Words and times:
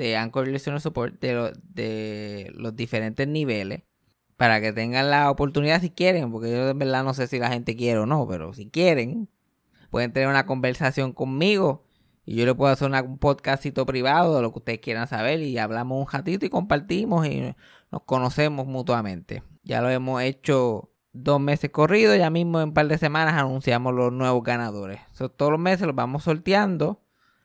de 0.00 0.16
Anchor 0.16 0.48
Listener 0.48 0.80
Support 0.80 1.20
de, 1.20 1.52
de 1.62 2.52
los 2.54 2.74
diferentes 2.74 3.28
niveles 3.28 3.82
para 4.36 4.60
que 4.60 4.72
tengan 4.72 5.10
la 5.10 5.30
oportunidad 5.30 5.82
si 5.82 5.90
quieren, 5.90 6.32
porque 6.32 6.50
yo 6.50 6.70
en 6.70 6.78
verdad 6.78 7.04
no 7.04 7.12
sé 7.12 7.26
si 7.26 7.38
la 7.38 7.50
gente 7.50 7.76
quiere 7.76 7.98
o 7.98 8.06
no, 8.06 8.26
pero 8.26 8.54
si 8.54 8.70
quieren, 8.70 9.28
pueden 9.90 10.12
tener 10.12 10.28
una 10.28 10.46
conversación 10.46 11.12
conmigo 11.12 11.84
y 12.24 12.36
yo 12.36 12.46
le 12.46 12.54
puedo 12.54 12.72
hacer 12.72 12.90
un 12.90 13.18
podcastito 13.18 13.84
privado 13.84 14.36
de 14.36 14.42
lo 14.42 14.52
que 14.52 14.58
ustedes 14.60 14.80
quieran 14.80 15.08
saber 15.08 15.40
y 15.40 15.58
hablamos 15.58 16.00
un 16.00 16.10
ratito 16.10 16.46
y 16.46 16.48
compartimos 16.48 17.26
y 17.26 17.54
nos 17.90 18.02
conocemos 18.04 18.66
mutuamente. 18.66 19.42
Ya 19.62 19.82
lo 19.82 19.90
hemos 19.90 20.22
hecho 20.22 20.90
dos 21.12 21.40
meses 21.40 21.70
corridos, 21.70 22.16
ya 22.16 22.30
mismo 22.30 22.60
en 22.60 22.68
un 22.68 22.74
par 22.74 22.88
de 22.88 22.96
semanas 22.96 23.34
anunciamos 23.34 23.92
los 23.92 24.12
nuevos 24.12 24.42
ganadores. 24.42 25.00
todos 25.36 25.52
los 25.52 25.60
meses 25.60 25.86
los 25.86 25.96
vamos 25.96 26.24
sorteando. 26.24 27.02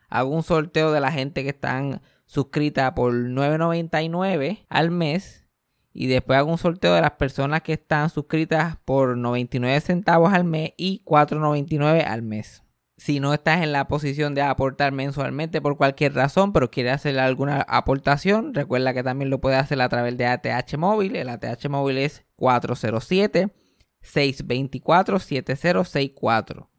Hago 0.07 0.29
un 0.29 0.43
sorteo 0.43 0.91
de 0.91 1.01
la 1.01 1.11
gente 1.11 1.43
que 1.43 1.49
están 1.49 2.01
suscrita 2.25 2.93
por 2.95 3.13
9.99 3.13 4.65
al 4.69 4.91
mes. 4.91 5.47
Y 5.93 6.07
después 6.07 6.37
hago 6.37 6.51
un 6.51 6.57
sorteo 6.57 6.93
de 6.93 7.01
las 7.01 7.11
personas 7.11 7.61
que 7.61 7.73
están 7.73 8.09
suscritas 8.09 8.77
por 8.83 9.17
99 9.17 9.79
centavos 9.79 10.33
al 10.33 10.43
mes 10.43 10.73
y 10.75 11.01
4.99 11.05 12.05
al 12.05 12.21
mes. 12.21 12.63
Si 12.97 13.19
no 13.19 13.33
estás 13.33 13.61
en 13.61 13.73
la 13.73 13.87
posición 13.87 14.35
de 14.35 14.41
aportar 14.41 14.93
mensualmente 14.93 15.61
por 15.61 15.77
cualquier 15.77 16.13
razón, 16.13 16.53
pero 16.53 16.71
quieres 16.71 16.93
hacer 16.93 17.19
alguna 17.19 17.61
aportación, 17.61 18.53
recuerda 18.53 18.93
que 18.93 19.03
también 19.03 19.29
lo 19.29 19.41
puedes 19.41 19.59
hacer 19.59 19.81
a 19.81 19.89
través 19.89 20.17
de 20.17 20.25
ATH 20.27 20.77
móvil. 20.77 21.15
El 21.15 21.29
ATH 21.29 21.67
móvil 21.69 21.97
es 21.97 22.25
407 22.37 23.53
624 24.01 25.19
7064. 25.19 26.69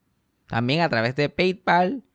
También 0.46 0.80
a 0.80 0.88
través 0.88 1.16
de 1.16 1.28
PayPal 1.28 2.05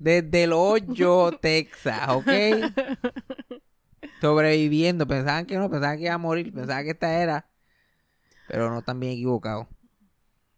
desde 0.00 0.44
el 0.44 0.52
hoyo, 0.54 1.30
Texas, 1.40 2.08
¿ok? 2.08 2.28
Sobreviviendo. 4.20 5.06
Pensaban 5.06 5.46
que 5.46 5.56
no, 5.56 5.70
pensaban 5.70 5.98
que 5.98 6.04
iba 6.04 6.14
a 6.14 6.18
morir, 6.18 6.52
pensaban 6.52 6.84
que 6.84 6.90
esta 6.90 7.22
era. 7.22 7.48
Pero 8.48 8.70
no 8.70 8.78
están 8.78 8.98
bien 8.98 9.12
equivocados. 9.12 9.68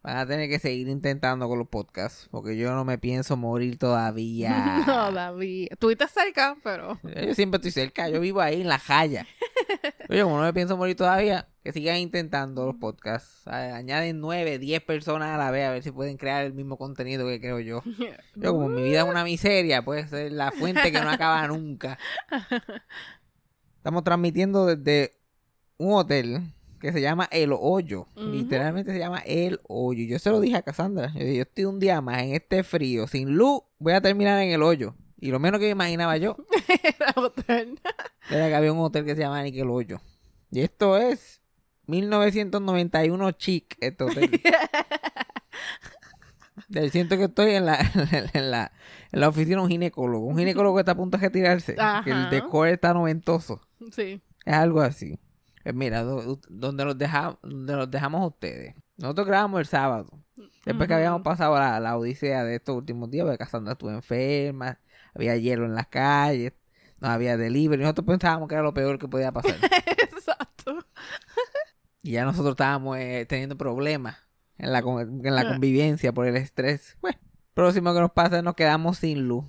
Van 0.01 0.17
a 0.17 0.25
tener 0.25 0.49
que 0.49 0.59
seguir 0.59 0.87
intentando 0.87 1.47
con 1.47 1.59
los 1.59 1.67
podcasts, 1.67 2.27
porque 2.31 2.57
yo 2.57 2.73
no 2.73 2.83
me 2.83 2.97
pienso 2.97 3.37
morir 3.37 3.77
todavía. 3.77 4.83
No, 4.87 5.11
David. 5.11 5.67
Estuviste 5.71 6.07
cerca, 6.07 6.57
pero. 6.63 6.99
Yo 7.03 7.35
siempre 7.35 7.57
estoy 7.57 7.71
cerca, 7.71 8.09
yo 8.09 8.19
vivo 8.21 8.41
ahí 8.41 8.61
en 8.61 8.69
la 8.69 8.79
jaya. 8.79 9.27
Oye, 10.09 10.23
como 10.23 10.37
no 10.37 10.43
me 10.43 10.53
pienso 10.53 10.77
morir 10.77 10.95
todavía, 10.95 11.47
que 11.63 11.71
sigan 11.71 11.97
intentando 11.97 12.65
los 12.65 12.75
podcasts. 12.75 13.47
Añaden 13.47 14.19
nueve, 14.19 14.59
diez 14.59 14.81
personas 14.81 15.29
a 15.33 15.37
la 15.37 15.49
vez 15.49 15.65
a 15.65 15.71
ver 15.71 15.81
si 15.81 15.91
pueden 15.91 16.17
crear 16.17 16.43
el 16.43 16.53
mismo 16.53 16.77
contenido 16.77 17.25
que 17.27 17.39
creo 17.39 17.59
yo. 17.59 17.81
Yo, 18.35 18.51
como 18.53 18.67
mi 18.67 18.83
vida 18.83 18.99
es 18.99 19.05
una 19.07 19.23
miseria, 19.23 19.83
pues 19.83 20.11
es 20.11 20.31
la 20.31 20.51
fuente 20.51 20.91
que 20.91 20.99
no 20.99 21.09
acaba 21.09 21.47
nunca. 21.47 21.97
Estamos 23.77 24.03
transmitiendo 24.03 24.65
desde 24.65 25.13
un 25.77 25.93
hotel 25.93 26.53
que 26.81 26.91
se 26.91 26.99
llama 26.99 27.29
El 27.31 27.53
Hoyo. 27.57 28.07
Literalmente 28.17 28.91
se 28.91 28.99
llama 28.99 29.19
El 29.25 29.61
Hoyo. 29.69 30.03
Yo 30.05 30.19
se 30.19 30.29
lo 30.31 30.41
dije 30.41 30.57
a 30.57 30.63
Cassandra. 30.63 31.13
Yo 31.13 31.19
dije, 31.21 31.35
yo 31.37 31.41
estoy 31.43 31.63
un 31.63 31.79
día 31.79 32.01
más 32.01 32.23
en 32.23 32.33
este 32.33 32.63
frío, 32.63 33.07
sin 33.07 33.35
luz, 33.35 33.61
voy 33.79 33.93
a 33.93 34.01
terminar 34.01 34.41
en 34.41 34.51
El 34.51 34.63
Hoyo. 34.63 34.95
Y 35.17 35.31
lo 35.31 35.39
menos 35.39 35.61
que 35.61 35.69
imaginaba 35.69 36.17
yo 36.17 36.35
Era 36.83 37.13
hotel. 37.15 37.79
era 38.29 38.49
que 38.49 38.55
había 38.55 38.73
un 38.73 38.79
hotel 38.79 39.05
que 39.05 39.15
se 39.15 39.21
llama 39.21 39.41
Nickel 39.43 39.69
Hoyo. 39.69 40.01
Y 40.51 40.59
esto 40.59 40.97
es 40.97 41.41
1991 41.93 43.31
chic, 43.31 43.77
este 43.79 44.03
hotel. 44.03 44.41
Siento 46.91 47.17
que 47.17 47.25
estoy 47.25 47.51
en 47.55 47.65
la, 47.65 47.77
en 48.33 48.51
la, 48.51 48.71
en 49.11 49.19
la 49.19 49.29
oficina 49.29 49.57
de 49.57 49.63
un 49.63 49.69
ginecólogo. 49.69 50.25
Un 50.27 50.37
ginecólogo 50.37 50.75
que 50.75 50.81
está 50.81 50.93
a 50.93 50.97
punto 50.97 51.17
de 51.17 51.23
retirarse. 51.27 51.75
Que 52.03 52.11
el 52.11 52.29
decor 52.29 52.67
está 52.69 52.93
noventoso. 52.93 53.61
Sí. 53.91 54.21
Es 54.45 54.53
algo 54.53 54.81
así. 54.81 55.19
Pues 55.63 55.75
mira, 55.75 56.03
do- 56.03 56.39
donde 56.49 56.85
los, 56.85 56.97
deja, 56.97 57.37
donde 57.43 57.75
los 57.75 57.89
dejamos 57.91 58.21
a 58.21 58.27
ustedes. 58.27 58.75
Nosotros 58.97 59.27
grabamos 59.27 59.59
el 59.61 59.65
sábado. 59.65 60.09
Después 60.65 60.87
que 60.87 60.93
habíamos 60.93 61.21
pasado 61.21 61.55
la, 61.55 61.79
la 61.79 61.97
odisea 61.97 62.43
de 62.43 62.55
estos 62.55 62.75
últimos 62.75 63.09
días, 63.09 63.25
porque 63.25 63.37
Cassandra 63.37 63.73
estuvo 63.73 63.91
enferma, 63.91 64.79
había 65.13 65.35
hielo 65.37 65.65
en 65.65 65.75
las 65.75 65.87
calles, 65.87 66.53
no 66.99 67.09
había 67.09 67.37
delivery. 67.37 67.81
Nosotros 67.81 68.07
pensábamos 68.07 68.47
que 68.47 68.55
era 68.55 68.63
lo 68.63 68.73
peor 68.73 68.97
que 68.99 69.07
podía 69.07 69.31
pasar. 69.31 69.55
Exacto. 70.11 70.85
Y 72.03 72.11
ya 72.11 72.25
nosotros 72.25 72.51
estábamos 72.51 72.97
eh, 72.99 73.25
teniendo 73.27 73.57
problemas 73.57 74.17
en 74.57 74.71
la, 74.71 74.79
en 74.79 75.35
la 75.35 75.47
convivencia 75.47 76.11
por 76.13 76.27
el 76.27 76.35
estrés. 76.35 76.97
Bueno, 77.01 77.17
próximo 77.53 77.93
que 77.93 78.01
nos 78.01 78.11
pasa, 78.11 78.41
nos 78.41 78.53
quedamos 78.55 78.97
sin 78.99 79.27
luz. 79.27 79.45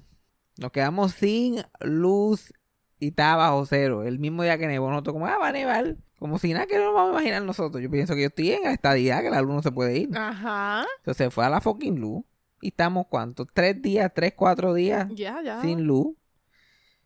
Nos 0.56 0.70
quedamos 0.70 1.12
sin 1.12 1.62
luz 1.80 2.54
y 3.00 3.08
estaba 3.08 3.48
bajo 3.50 3.66
cero. 3.66 4.04
El 4.04 4.18
mismo 4.20 4.44
día 4.44 4.56
que 4.56 4.68
nevó, 4.68 4.88
nosotros 4.88 5.14
como, 5.14 5.26
ah, 5.26 5.36
va 5.36 5.48
a 5.48 5.52
nevar. 5.52 5.96
Como 6.18 6.38
si 6.38 6.52
nada 6.52 6.66
que 6.66 6.78
no 6.78 6.84
nos 6.86 6.94
vamos 6.94 7.10
a 7.10 7.12
imaginar 7.14 7.42
nosotros. 7.42 7.82
Yo 7.82 7.90
pienso 7.90 8.14
que 8.14 8.22
yo 8.22 8.26
estoy 8.28 8.52
en 8.52 8.62
la 8.62 8.72
estadidad, 8.72 9.20
que 9.20 9.30
la 9.30 9.42
luz 9.42 9.54
no 9.56 9.62
se 9.62 9.72
puede 9.72 9.98
ir. 9.98 10.16
Ajá. 10.16 10.86
Entonces 10.98 11.26
se 11.26 11.30
fue 11.30 11.44
a 11.44 11.50
la 11.50 11.60
fucking 11.60 11.98
luz. 12.00 12.24
Y 12.60 12.68
estamos, 12.68 13.06
¿cuántos? 13.08 13.48
Tres 13.52 13.82
días, 13.82 14.10
tres, 14.14 14.32
cuatro 14.36 14.72
días 14.72 15.08
Ya, 15.12 15.42
ya. 15.42 15.60
sin 15.60 15.82
luz, 15.82 16.16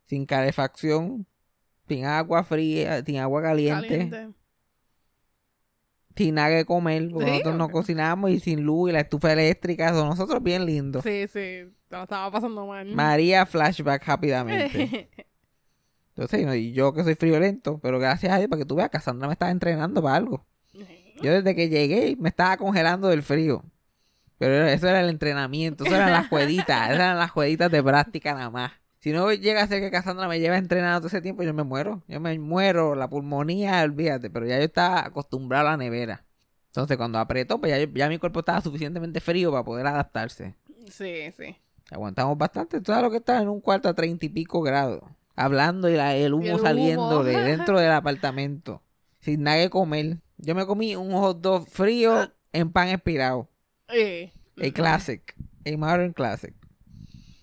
sin 0.05 0.25
calefacción, 0.27 1.27
sin 1.89 2.05
agua 2.05 2.45
fría, 2.45 3.03
sin 3.05 3.17
agua 3.19 3.43
caliente, 3.43 3.89
Caliente. 3.89 4.29
Sin 6.19 6.35
nada 6.35 6.51
que 6.51 6.65
comer. 6.67 7.09
Porque 7.11 7.25
Sí. 7.27 7.31
nosotros 7.33 7.57
no 7.57 7.69
cocinamos 7.71 8.31
y 8.31 8.41
sin 8.41 8.63
luz 8.63 8.91
y 8.91 8.93
la 8.93 9.01
estufa 9.01 9.33
eléctrica. 9.33 9.95
Son 9.95 10.09
nosotros 10.09 10.43
bien 10.43 10.67
lindos. 10.67 11.03
Sí, 11.03 11.27
sí. 11.33 11.61
Lo 11.89 12.03
estaba 12.03 12.31
pasando 12.31 12.67
mal. 12.67 12.87
María 12.95 13.47
flashback 13.47 14.05
rápidamente. 14.07 15.09
Entonces, 16.17 16.55
y 16.57 16.73
yo 16.73 16.93
que 16.93 17.05
soy 17.05 17.15
friolento, 17.15 17.79
pero 17.81 17.99
gracias 17.99 18.33
a 18.33 18.39
Dios, 18.39 18.49
para 18.49 18.61
que 18.61 18.67
tú 18.67 18.75
veas, 18.75 18.91
Cassandra 18.91 19.29
me 19.29 19.33
estaba 19.35 19.51
entrenando 19.53 20.03
para 20.03 20.17
algo. 20.17 20.45
Yo 21.23 21.33
desde 21.33 21.55
que 21.57 21.69
llegué 21.69 22.17
me 22.19 22.29
estaba 22.29 22.57
congelando 22.57 23.09
del 23.09 23.23
frío. 23.23 23.65
Pero 24.37 24.67
eso 24.69 24.89
era 24.89 25.01
el 25.01 25.09
entrenamiento, 25.09 25.85
eso 25.85 25.95
eran 25.97 26.13
las 26.13 26.29
jueguitas, 26.29 26.87
esas 26.91 26.95
eran 26.95 27.19
las 27.19 27.31
jueguitas 27.33 27.71
de 27.73 27.83
práctica 27.83 28.35
nada 28.35 28.51
más. 28.51 28.73
Si 29.01 29.13
no 29.13 29.33
llega 29.33 29.63
a 29.63 29.67
ser 29.69 29.81
que 29.81 29.91
Cassandra 29.91 30.27
me 30.29 30.41
lleva 30.41 30.57
entrenando 30.59 31.01
todo 31.01 31.07
ese 31.09 31.21
tiempo, 31.21 31.43
yo 31.45 31.55
me 31.55 31.63
muero. 31.63 32.03
Yo 32.09 32.19
me 32.21 32.37
muero, 32.39 32.95
la 32.97 33.09
pulmonía, 33.09 33.83
olvídate. 33.83 34.29
Pero 34.31 34.47
ya 34.47 34.59
yo 34.59 34.65
estaba 34.65 35.01
acostumbrado 35.07 35.69
a 35.69 35.71
la 35.73 35.77
nevera. 35.77 36.25
Entonces 36.67 36.97
cuando 36.97 37.19
apretó, 37.19 37.61
pues 37.61 37.71
ya, 37.71 37.93
ya 37.95 38.09
mi 38.09 38.19
cuerpo 38.19 38.41
estaba 38.41 38.61
suficientemente 38.61 39.21
frío 39.21 39.51
para 39.53 39.65
poder 39.65 39.87
adaptarse. 39.87 40.55
Sí, 40.91 41.31
sí. 41.37 41.57
Aguantamos 41.91 42.37
bastante. 42.37 42.81
Todo 42.81 43.01
lo 43.03 43.11
que 43.11 43.19
estaba 43.19 43.41
en 43.41 43.49
un 43.49 43.61
cuarto 43.61 43.89
a 43.89 43.95
treinta 43.95 44.27
y 44.27 44.29
pico 44.31 44.61
grados. 44.63 45.03
Hablando 45.37 45.89
y 45.89 45.95
la- 45.95 46.17
el 46.17 46.35
humo 46.35 46.45
Y 46.45 46.49
el 46.49 46.55
humo. 46.57 46.63
saliendo 46.65 47.23
de 47.25 47.33
dentro 47.45 47.79
del 47.79 47.93
apartamento. 47.93 48.83
Sin 49.21 49.43
nada 49.45 49.59
que 49.63 49.71
comer. 49.71 50.19
Yo 50.39 50.55
me 50.55 50.67
comí 50.67 50.97
un 50.97 51.13
hot 51.13 51.41
dog 51.41 51.69
frío 51.69 52.33
en 52.53 52.73
pan 52.73 52.89
expirado. 52.89 53.49
Eh, 53.89 54.33
El 54.57 54.73
classic. 54.73 55.35
El 55.65 55.79
modern 55.79 56.13
classic. 56.13 56.55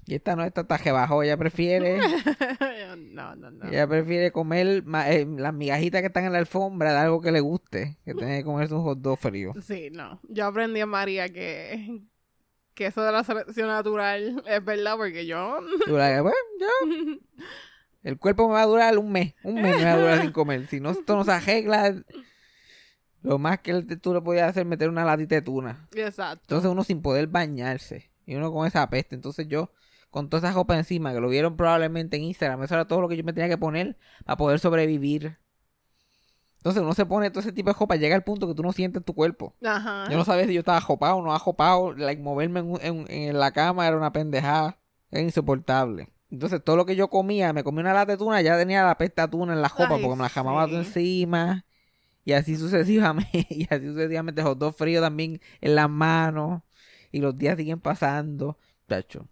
Y 0.07 0.15
esta 0.15 0.35
no, 0.35 0.43
esta 0.43 0.65
taje 0.67 0.91
bajo. 0.91 1.23
Ella 1.23 1.35
prefiere, 1.35 1.97
no, 3.11 3.35
no, 3.35 3.49
no. 3.51 3.69
ella 3.69 3.87
prefiere 3.87 4.31
comer 4.31 4.83
eh, 5.07 5.25
las 5.37 5.53
migajitas 5.53 6.01
que 6.01 6.07
están 6.07 6.25
en 6.25 6.33
la 6.33 6.39
alfombra 6.39 6.91
de 6.93 6.99
algo 6.99 7.21
que 7.21 7.31
le 7.31 7.39
guste. 7.39 7.97
Que 8.05 8.13
tener 8.13 8.39
que 8.41 8.45
comerse 8.45 8.73
un 8.75 8.83
hot 8.83 8.99
dog 8.99 9.17
frío. 9.17 9.53
Sí, 9.63 9.89
no. 9.91 10.19
Yo 10.29 10.45
aprendí 10.45 10.79
a 10.81 10.85
María 10.85 11.29
que, 11.29 12.01
que 12.75 12.85
eso 12.87 13.01
de 13.01 13.11
la 13.11 13.23
selección 13.23 13.67
natural 13.67 14.43
es 14.47 14.63
verdad 14.63 14.95
porque 14.97 15.25
yo... 15.25 15.59
Bueno, 15.87 16.23
yo- 16.59 17.19
El 18.03 18.19
cuerpo 18.19 18.47
me 18.47 18.53
va 18.53 18.61
a 18.61 18.67
durar 18.67 18.97
un 18.99 19.11
mes. 19.11 19.33
Un 19.43 19.55
mes 19.55 19.75
me 19.77 19.83
va 19.85 19.93
a 19.93 19.97
durar 19.97 20.21
sin 20.21 20.31
comer. 20.31 20.67
Si 20.67 20.79
no, 20.79 20.91
esto 20.91 21.15
no 21.15 21.23
se 21.23 21.31
arregla. 21.31 21.95
Lo 23.23 23.39
más 23.39 23.59
que 23.61 23.81
tú 23.99 24.13
le 24.13 24.21
podías 24.21 24.47
hacer 24.49 24.61
es 24.61 24.67
meter 24.67 24.89
una 24.89 25.03
latita 25.03 25.33
de 25.33 25.41
tuna. 25.41 25.87
Exacto. 25.95 26.43
Entonces 26.43 26.69
uno 26.69 26.83
sin 26.83 27.01
poder 27.01 27.25
bañarse. 27.25 28.11
Y 28.27 28.35
uno 28.35 28.51
con 28.53 28.67
esa 28.67 28.87
peste. 28.91 29.15
Entonces 29.15 29.47
yo, 29.47 29.71
con 30.15 30.29
toda 30.29 30.47
esa 30.47 30.55
ropa 30.55 30.77
encima, 30.77 31.11
que 31.13 31.19
lo 31.19 31.27
vieron 31.27 31.57
probablemente 31.57 32.15
en 32.15 32.23
Instagram, 32.23 32.63
eso 32.63 32.73
era 32.73 32.87
todo 32.87 33.01
lo 33.01 33.09
que 33.09 33.17
yo 33.17 33.23
me 33.25 33.33
tenía 33.33 33.49
que 33.49 33.57
poner 33.57 33.97
para 34.23 34.37
poder 34.37 34.59
sobrevivir. 34.59 35.37
Entonces 36.59 36.81
uno 36.81 36.93
se 36.93 37.05
pone 37.05 37.29
todo 37.31 37.41
ese 37.41 37.51
tipo 37.51 37.69
de 37.69 37.77
ropa, 37.77 37.97
llega 37.97 38.15
al 38.15 38.23
punto 38.23 38.47
que 38.47 38.55
tú 38.55 38.63
no 38.63 38.71
sientes 38.71 39.03
tu 39.03 39.13
cuerpo. 39.13 39.53
Ajá. 39.61 40.07
Yo 40.09 40.15
no 40.17 40.23
sabía 40.23 40.47
si 40.47 40.53
yo 40.53 40.61
estaba 40.61 40.79
jopado 40.79 41.17
o 41.17 41.21
no 41.21 41.33
ajopado. 41.35 41.93
Like, 41.93 42.21
moverme 42.21 42.61
en, 42.61 42.77
en- 42.81 43.11
en 43.11 43.37
la 43.39 43.51
cama 43.51 43.85
era 43.85 43.97
una 43.97 44.13
pendejada. 44.13 44.79
Era 45.11 45.21
insoportable. 45.21 46.07
Entonces, 46.31 46.63
todo 46.63 46.77
lo 46.77 46.85
que 46.85 46.95
yo 46.95 47.09
comía, 47.09 47.51
me 47.51 47.65
comía 47.65 47.81
una 47.81 47.93
lata 47.93 48.13
de 48.13 48.17
tuna, 48.17 48.41
ya 48.41 48.57
tenía 48.57 48.83
la 48.85 48.97
pesta 48.97 49.29
tuna 49.29 49.51
en 49.51 49.61
la 49.61 49.67
jopa 49.69 49.95
Ay, 49.95 50.01
porque 50.01 50.15
me 50.15 50.23
la 50.23 50.29
jamaba 50.29 50.65
todo 50.65 50.81
sí. 50.81 50.87
encima. 50.87 51.65
Y 52.23 52.31
así 52.31 52.55
sucesivamente. 52.55 53.45
Y 53.49 53.67
así 53.69 53.85
sucesivamente, 53.85 54.41
hot 54.41 54.57
dog 54.57 54.75
frío 54.75 55.01
también 55.01 55.41
en 55.59 55.75
las 55.75 55.89
manos. 55.89 56.63
Y 57.11 57.19
los 57.19 57.37
días 57.37 57.57
siguen 57.57 57.81
pasando. 57.81 58.57
Chacho. 58.89 59.27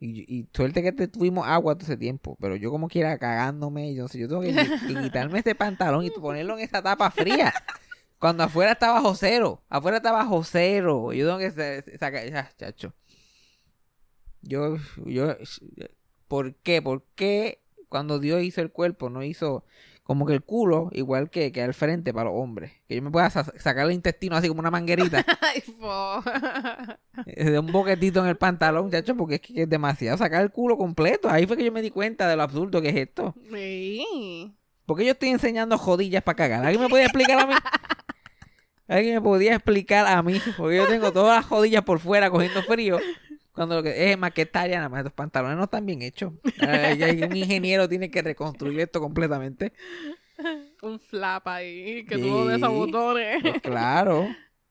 Y, 0.00 0.32
y 0.32 0.46
suerte 0.52 0.82
que 0.82 0.92
tuvimos 1.08 1.46
agua 1.46 1.74
todo 1.74 1.84
ese 1.84 1.96
tiempo. 1.96 2.36
Pero 2.40 2.54
yo 2.56 2.70
como 2.70 2.88
quiera 2.88 3.18
cagándome. 3.18 3.90
Y 3.90 3.96
yo, 3.96 4.06
yo 4.08 4.28
tengo 4.28 4.42
que, 4.42 4.52
quitarme 5.02 5.38
este 5.38 5.54
pantalón 5.54 6.04
y 6.04 6.10
ponerlo 6.10 6.54
en 6.56 6.64
esa 6.64 6.82
tapa 6.82 7.10
fría. 7.10 7.52
Cuando 8.18 8.44
afuera 8.44 8.72
está 8.72 8.90
bajo 8.92 9.14
cero. 9.14 9.62
Afuera 9.68 9.98
está 9.98 10.12
bajo 10.12 10.42
cero. 10.44 11.12
Yo 11.12 11.26
tengo 11.26 11.38
que 11.38 11.50
sa- 11.50 11.98
sacar. 11.98 12.28
ya, 12.30 12.50
chacho. 12.56 12.94
Yo, 14.42 14.76
yo. 15.04 15.36
¿Por 16.28 16.54
qué? 16.56 16.82
¿Por 16.82 17.04
qué 17.14 17.60
cuando 17.88 18.18
Dios 18.18 18.42
hizo 18.42 18.60
el 18.60 18.70
cuerpo 18.70 19.10
no 19.10 19.22
hizo 19.22 19.64
como 20.08 20.24
que 20.24 20.32
el 20.32 20.42
culo 20.42 20.88
igual 20.92 21.28
que, 21.28 21.52
que 21.52 21.62
al 21.62 21.74
frente 21.74 22.14
para 22.14 22.30
los 22.30 22.40
hombres? 22.40 22.72
Que 22.88 22.96
yo 22.96 23.02
me 23.02 23.10
pueda 23.10 23.28
sa- 23.28 23.44
sacar 23.58 23.84
el 23.84 23.92
intestino 23.92 24.36
así 24.36 24.48
como 24.48 24.60
una 24.60 24.70
manguerita. 24.70 25.22
Ay, 25.42 25.62
eh, 27.26 27.50
de 27.50 27.58
un 27.58 27.70
boquetito 27.70 28.20
en 28.20 28.26
el 28.28 28.36
pantalón, 28.38 28.90
chacho, 28.90 29.14
porque 29.14 29.34
es 29.34 29.40
que 29.42 29.62
es 29.64 29.68
demasiado 29.68 30.16
sacar 30.16 30.40
el 30.42 30.50
culo 30.50 30.78
completo. 30.78 31.28
Ahí 31.28 31.46
fue 31.46 31.58
que 31.58 31.64
yo 31.64 31.72
me 31.72 31.82
di 31.82 31.90
cuenta 31.90 32.26
de 32.26 32.36
lo 32.36 32.42
absurdo 32.42 32.80
que 32.80 32.88
es 32.88 32.96
esto. 32.96 33.34
Sí. 33.52 34.56
¿Por 34.86 34.96
qué 34.96 35.04
yo 35.04 35.12
estoy 35.12 35.28
enseñando 35.28 35.76
jodillas 35.76 36.22
para 36.22 36.36
cagar? 36.36 36.64
¿Alguien 36.64 36.82
me 36.84 36.88
podía 36.88 37.04
explicar 37.04 37.40
a 37.40 37.46
mí? 37.46 37.54
¿Alguien 38.88 39.16
me 39.16 39.20
podía 39.20 39.54
explicar 39.56 40.06
a 40.06 40.22
mí? 40.22 40.40
Porque 40.56 40.76
yo 40.78 40.86
tengo 40.88 41.12
todas 41.12 41.36
las 41.36 41.44
jodillas 41.44 41.82
por 41.82 41.98
fuera 42.00 42.30
cogiendo 42.30 42.62
frío. 42.62 42.98
Cuando 43.58 43.74
lo 43.74 43.82
que 43.82 44.12
es 44.12 44.16
más 44.16 44.30
que 44.32 44.46
talla, 44.46 44.76
nada 44.76 44.88
más 44.88 44.98
estos 45.00 45.12
pantalones 45.14 45.56
no 45.58 45.64
están 45.64 45.84
bien 45.84 46.00
hechos. 46.02 46.32
Un 46.62 47.36
ingeniero 47.36 47.88
tiene 47.88 48.08
que 48.08 48.22
reconstruir 48.22 48.78
esto 48.78 49.00
completamente. 49.00 49.72
Un 50.82 51.00
flap 51.00 51.48
ahí 51.48 52.04
que 52.06 52.14
Sí. 52.14 52.22
tuvo 52.22 52.46
de 52.46 52.54
esos 52.56 52.72
botones. 52.72 53.42
Pues 53.42 53.60
claro. 53.60 54.28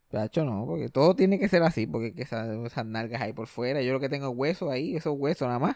Chacho, 0.10 0.46
no, 0.46 0.66
porque 0.66 0.88
todo 0.88 1.18
tiene 1.18 1.38
que 1.38 1.50
ser 1.50 1.64
así, 1.64 1.86
porque 1.86 2.14
que 2.14 2.22
esas, 2.22 2.48
esas 2.66 2.86
nalgas 2.86 3.22
ahí 3.22 3.34
por 3.34 3.48
fuera. 3.48 3.82
Yo 3.82 3.92
lo 3.92 4.00
que 4.00 4.08
tengo 4.08 4.32
es 4.32 4.38
hueso 4.38 4.72
ahí, 4.72 4.96
esos 4.96 5.14
huesos 5.18 5.48
nada 5.50 5.60
más. 5.60 5.76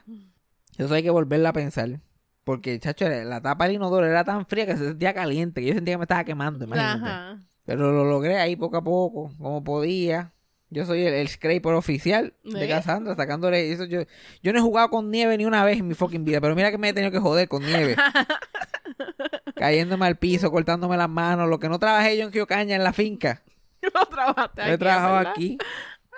Eso 0.77 0.93
hay 0.93 1.03
que 1.03 1.09
volverla 1.09 1.49
a 1.49 1.53
pensar. 1.53 1.99
Porque, 2.45 2.79
chacho, 2.79 3.09
la 3.09 3.41
tapa 3.41 3.65
del 3.65 3.75
inodoro 3.75 4.07
era 4.07 4.23
tan 4.23 4.45
fría 4.45 4.65
que 4.65 4.77
se 4.77 4.85
sentía 4.87 5.13
caliente, 5.13 5.59
que 5.59 5.67
yo 5.67 5.73
sentía 5.73 5.95
que 5.95 5.97
me 5.97 6.03
estaba 6.05 6.23
quemando, 6.23 6.63
imagínate. 6.63 7.05
Ajá. 7.09 7.41
Pero 7.65 7.91
lo 7.91 8.05
logré 8.05 8.37
ahí 8.37 8.55
poco 8.55 8.77
a 8.77 8.83
poco, 8.85 9.33
como 9.37 9.61
podía. 9.65 10.31
Yo 10.73 10.85
soy 10.85 11.05
el, 11.05 11.13
el 11.13 11.27
scraper 11.27 11.73
oficial 11.73 12.33
de 12.43 12.63
¿Eh? 12.65 12.67
Cassandra, 12.69 13.13
sacándole 13.15 13.71
eso. 13.73 13.83
Yo, 13.85 14.03
yo 14.41 14.53
no 14.53 14.59
he 14.59 14.61
jugado 14.61 14.89
con 14.89 15.11
nieve 15.11 15.37
ni 15.37 15.45
una 15.45 15.63
vez 15.65 15.77
en 15.79 15.87
mi 15.87 15.93
fucking 15.95 16.23
vida, 16.23 16.39
pero 16.41 16.55
mira 16.55 16.71
que 16.71 16.77
me 16.77 16.89
he 16.89 16.93
tenido 16.93 17.11
que 17.11 17.19
joder 17.19 17.47
con 17.49 17.61
nieve. 17.63 17.95
Cayéndome 19.55 20.05
al 20.05 20.17
piso, 20.17 20.51
cortándome 20.51 20.97
las 20.97 21.09
manos, 21.09 21.49
lo 21.49 21.59
que 21.59 21.69
no 21.69 21.77
trabajé 21.79 22.17
yo 22.17 22.23
en 22.23 22.31
Kiocaña 22.31 22.75
en 22.75 22.83
la 22.83 22.93
finca. 22.93 23.41
No 23.95 24.05
trabajaste 24.05 24.61
Yo 24.67 24.73
he 24.73 24.77
trabajado 24.77 25.15
¿verdad? 25.17 25.31
aquí. 25.31 25.57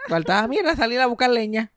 Faltaba, 0.10 0.46
mira, 0.50 0.76
salir 0.76 1.00
a 1.00 1.06
buscar 1.06 1.30
leña. 1.30 1.72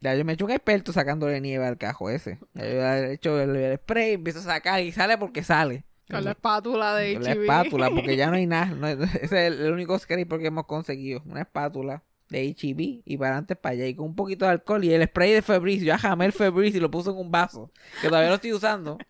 Ya 0.00 0.14
yo 0.14 0.24
me 0.24 0.32
he 0.32 0.34
hecho 0.34 0.46
un 0.46 0.50
experto 0.50 0.94
sacándole 0.94 1.42
nieve 1.42 1.66
al 1.66 1.76
cajo 1.76 2.08
ese. 2.08 2.38
Ya 2.54 2.64
yo 2.64 2.82
he 2.86 3.12
hecho 3.12 3.40
el, 3.40 3.54
el 3.54 3.76
spray, 3.76 4.14
empiezo 4.14 4.38
a 4.38 4.42
sacar 4.42 4.80
y 4.82 4.92
sale 4.92 5.18
porque 5.18 5.42
sale. 5.44 5.84
Con 6.10 6.24
la 6.24 6.30
espátula 6.30 6.94
de 6.94 7.14
Con 7.14 7.24
la 7.24 7.32
espátula, 7.32 7.90
porque 7.90 8.16
ya 8.16 8.28
no 8.30 8.36
hay 8.36 8.46
nada. 8.46 8.66
no- 8.74 8.88
ese 8.88 9.24
es 9.24 9.32
el 9.60 9.70
único 9.72 9.98
scraper 9.98 10.38
que 10.40 10.46
hemos 10.46 10.64
conseguido. 10.64 11.20
Una 11.26 11.42
espátula 11.42 12.02
de 12.28 12.48
HB 12.48 13.02
y 13.04 13.16
para 13.16 13.30
adelante 13.30 13.56
para 13.56 13.74
allá. 13.74 13.86
Y 13.86 13.94
con 13.94 14.06
un 14.06 14.14
poquito 14.14 14.44
de 14.44 14.52
alcohol 14.52 14.84
y 14.84 14.92
el 14.92 15.04
spray 15.04 15.32
de 15.32 15.42
Febreze. 15.42 15.84
Yo 15.84 15.96
jamé 15.98 16.26
el 16.26 16.32
Febreze 16.32 16.78
y 16.78 16.80
lo 16.80 16.90
puse 16.90 17.10
en 17.10 17.16
un 17.16 17.30
vaso. 17.30 17.70
Que 18.00 18.08
todavía 18.08 18.30
lo 18.30 18.36
estoy 18.36 18.52
usando. 18.52 18.98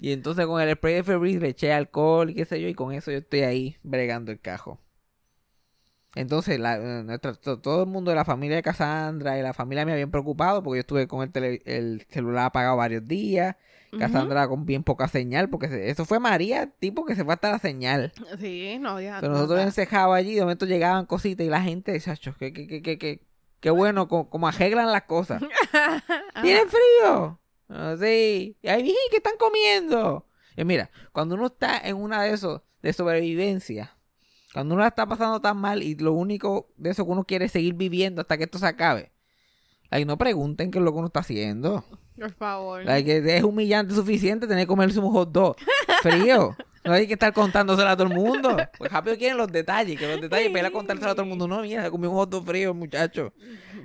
Y 0.00 0.12
entonces 0.12 0.46
con 0.46 0.62
el 0.62 0.74
spray 0.74 0.94
de 0.94 1.04
Febreze 1.04 1.38
le 1.38 1.48
eché 1.48 1.70
alcohol 1.70 2.30
y 2.30 2.34
qué 2.34 2.46
sé 2.46 2.60
yo. 2.62 2.68
Y 2.68 2.74
con 2.74 2.92
eso 2.92 3.10
yo 3.10 3.18
estoy 3.18 3.40
ahí 3.40 3.76
bregando 3.82 4.32
el 4.32 4.40
cajo. 4.40 4.80
Entonces, 6.14 6.60
la, 6.60 6.76
eh, 6.76 7.02
nuestra- 7.04 7.34
todo 7.34 7.82
el 7.84 7.88
mundo 7.88 8.10
de 8.10 8.16
la 8.16 8.24
familia 8.24 8.56
de 8.56 8.62
Cassandra 8.62 9.38
y 9.38 9.42
la 9.42 9.54
familia 9.54 9.86
me 9.86 9.92
habían 9.92 10.10
preocupado 10.10 10.62
porque 10.62 10.78
yo 10.78 10.80
estuve 10.80 11.06
con 11.08 11.22
el, 11.22 11.32
tele- 11.32 11.62
el 11.64 12.04
celular 12.10 12.46
apagado 12.46 12.76
varios 12.76 13.06
días. 13.08 13.56
Cassandra 13.98 14.48
con 14.48 14.64
bien 14.64 14.82
poca 14.84 15.06
señal, 15.06 15.50
porque 15.50 15.68
se- 15.68 15.90
eso 15.90 16.06
fue 16.06 16.18
María, 16.18 16.66
tipo 16.78 17.04
que 17.04 17.14
se 17.14 17.24
fue 17.24 17.34
hasta 17.34 17.50
la 17.50 17.58
señal. 17.58 18.12
Sí, 18.40 18.78
no 18.80 18.90
había 18.90 19.18
Pero 19.20 19.32
nosotros 19.34 19.60
encejados 19.60 20.14
allí, 20.16 20.34
de 20.34 20.40
momento 20.40 20.64
llegaban 20.64 21.04
cositas 21.04 21.46
y 21.46 21.50
la 21.50 21.60
gente, 21.60 22.00
chacho, 22.00 22.34
que, 22.38 22.54
que, 22.54 22.80
que, 22.80 22.98
que, 22.98 23.20
qué 23.60 23.70
bueno, 23.70 24.08
co- 24.08 24.30
como 24.30 24.48
arreglan 24.48 24.90
las 24.92 25.02
cosas. 25.02 25.42
¿Tienen 26.42 26.68
frío? 26.68 27.38
"Ah, 27.68 27.94
sí. 28.00 28.56
Y 28.62 28.68
ahí, 28.68 28.94
¿qué 29.10 29.18
están 29.18 29.36
comiendo? 29.38 30.26
Y 30.56 30.64
mira, 30.64 30.90
cuando 31.12 31.34
uno 31.34 31.46
está 31.46 31.78
en 31.78 31.96
una 31.96 32.22
de 32.22 32.30
esos, 32.32 32.62
de 32.82 32.92
sobrevivencia, 32.94 33.94
cuando 34.52 34.74
uno 34.74 34.82
la 34.82 34.88
está 34.88 35.06
pasando 35.06 35.40
tan 35.40 35.56
mal 35.56 35.82
y 35.82 35.94
lo 35.94 36.12
único 36.12 36.68
de 36.76 36.90
eso 36.90 37.04
que 37.04 37.10
uno 37.10 37.24
quiere 37.24 37.46
es 37.46 37.52
seguir 37.52 37.74
viviendo 37.74 38.20
hasta 38.20 38.36
que 38.36 38.44
esto 38.44 38.58
se 38.58 38.66
acabe. 38.66 39.12
Ahí 39.90 40.04
no 40.04 40.16
pregunten 40.16 40.70
qué 40.70 40.78
es 40.78 40.84
lo 40.84 40.92
que 40.92 40.98
uno 40.98 41.06
está 41.06 41.20
haciendo. 41.20 41.84
Por 42.18 42.32
favor. 42.32 42.84
Like, 42.84 43.36
es 43.36 43.42
humillante 43.42 43.94
suficiente 43.94 44.46
tener 44.46 44.64
que 44.64 44.68
comerse 44.68 44.98
un 44.98 45.10
hot 45.10 45.32
dog 45.32 45.56
frío. 46.02 46.56
No 46.84 46.92
hay 46.92 47.06
que 47.06 47.12
estar 47.12 47.32
contándoselo 47.32 47.88
a 47.88 47.96
todo 47.96 48.08
el 48.08 48.14
mundo. 48.14 48.56
Pues 48.76 48.90
rápido 48.90 49.16
quieren 49.16 49.36
los 49.36 49.52
detalles, 49.52 49.98
que 49.98 50.06
los 50.06 50.20
detalles, 50.20 50.48
para 50.48 50.60
ir 50.60 50.66
a 50.66 50.70
contárselo 50.70 51.10
a 51.10 51.14
todo 51.14 51.22
el 51.22 51.28
mundo. 51.28 51.46
No, 51.46 51.62
mira, 51.62 51.90
comió 51.90 52.10
un 52.10 52.16
hot 52.16 52.30
dog 52.30 52.44
frío, 52.44 52.74
muchacho. 52.74 53.32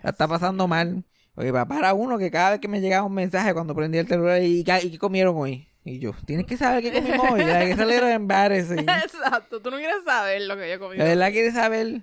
La 0.03 0.09
está 0.09 0.27
pasando 0.27 0.67
mal. 0.67 1.03
Oye, 1.35 1.53
para 1.53 1.93
uno 1.93 2.17
que 2.17 2.31
cada 2.31 2.51
vez 2.51 2.59
que 2.59 2.67
me 2.67 2.81
llegaba 2.81 3.05
un 3.05 3.13
mensaje 3.13 3.53
cuando 3.53 3.75
prendía 3.75 4.01
el 4.01 4.07
celular, 4.07 4.41
¿y 4.41 4.63
qué, 4.63 4.79
y 4.83 4.91
qué 4.91 4.97
comieron 4.97 5.35
hoy? 5.37 5.66
Y 5.87 5.99
yo, 5.99 6.11
tienes 6.25 6.45
que 6.45 6.57
saber 6.57 6.83
qué 6.83 6.91
comimos 6.91 7.31
hoy. 7.31 7.41
Hay 7.41 7.69
que 7.69 7.75
salir 7.77 8.03
embarrassing. 8.03 8.79
Exacto, 8.79 9.61
tú 9.61 9.71
no 9.71 9.77
quieres 9.77 10.03
saber 10.05 10.41
lo 10.41 10.57
que 10.57 10.69
yo 10.69 10.79
comido. 10.79 11.03
La 11.03 11.09
verdad 11.09 11.31
quieres 11.31 11.53
saber. 11.53 12.01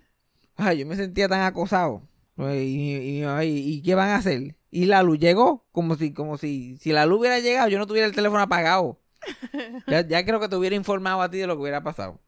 Ay, 0.56 0.78
yo 0.78 0.86
me 0.86 0.96
sentía 0.96 1.28
tan 1.28 1.42
acosado. 1.42 2.02
Ay, 2.36 2.58
Y, 2.66 2.96
y- 3.20 3.24
ay, 3.24 3.50
¿y 3.58 3.82
qué 3.82 3.94
van 3.94 4.08
a 4.10 4.16
hacer? 4.16 4.56
Y 4.70 4.86
la 4.86 5.02
luz 5.02 5.18
llegó, 5.18 5.66
como 5.70 5.96
si, 5.96 6.12
como 6.12 6.38
si, 6.38 6.78
si 6.78 6.92
la 6.92 7.06
luz 7.06 7.20
hubiera 7.20 7.38
llegado, 7.40 7.68
yo 7.68 7.78
no 7.78 7.86
tuviera 7.86 8.06
el 8.06 8.14
teléfono 8.14 8.40
apagado. 8.40 9.00
Ya, 9.86 10.00
ya 10.06 10.24
creo 10.24 10.40
que 10.40 10.48
te 10.48 10.56
hubiera 10.56 10.76
informado 10.76 11.20
a 11.22 11.30
ti 11.30 11.38
de 11.38 11.46
lo 11.46 11.54
que 11.56 11.62
hubiera 11.62 11.82
pasado. 11.82 12.20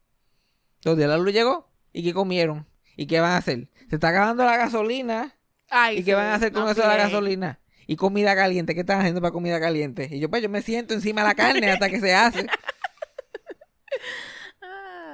Entonces 0.76 1.06
la 1.08 1.16
luz 1.18 1.32
llegó, 1.32 1.68
¿y 1.92 2.02
qué 2.02 2.12
comieron? 2.14 2.66
¿Y 2.96 3.06
qué 3.06 3.20
van 3.20 3.32
a 3.32 3.36
hacer? 3.38 3.68
Se 3.88 3.96
está 3.96 4.08
acabando 4.08 4.44
la 4.44 4.56
gasolina. 4.56 5.34
Ay, 5.70 5.98
¿Y 5.98 6.04
qué 6.04 6.14
van 6.14 6.26
a 6.26 6.34
hacer 6.34 6.52
con 6.52 6.64
no 6.64 6.70
eso 6.70 6.82
de 6.82 6.88
la 6.88 6.96
gasolina? 6.96 7.58
Y 7.86 7.96
comida 7.96 8.34
caliente, 8.34 8.74
¿qué 8.74 8.80
están 8.80 8.98
haciendo 9.00 9.20
para 9.20 9.32
comida 9.32 9.60
caliente? 9.60 10.08
Y 10.10 10.18
yo, 10.18 10.28
pues 10.28 10.42
yo 10.42 10.48
me 10.48 10.60
siento 10.62 10.92
encima 10.94 11.22
de 11.22 11.28
la 11.28 11.34
carne 11.34 11.70
hasta 11.70 11.88
que 11.88 12.00
se 12.00 12.14
hace. 12.14 12.46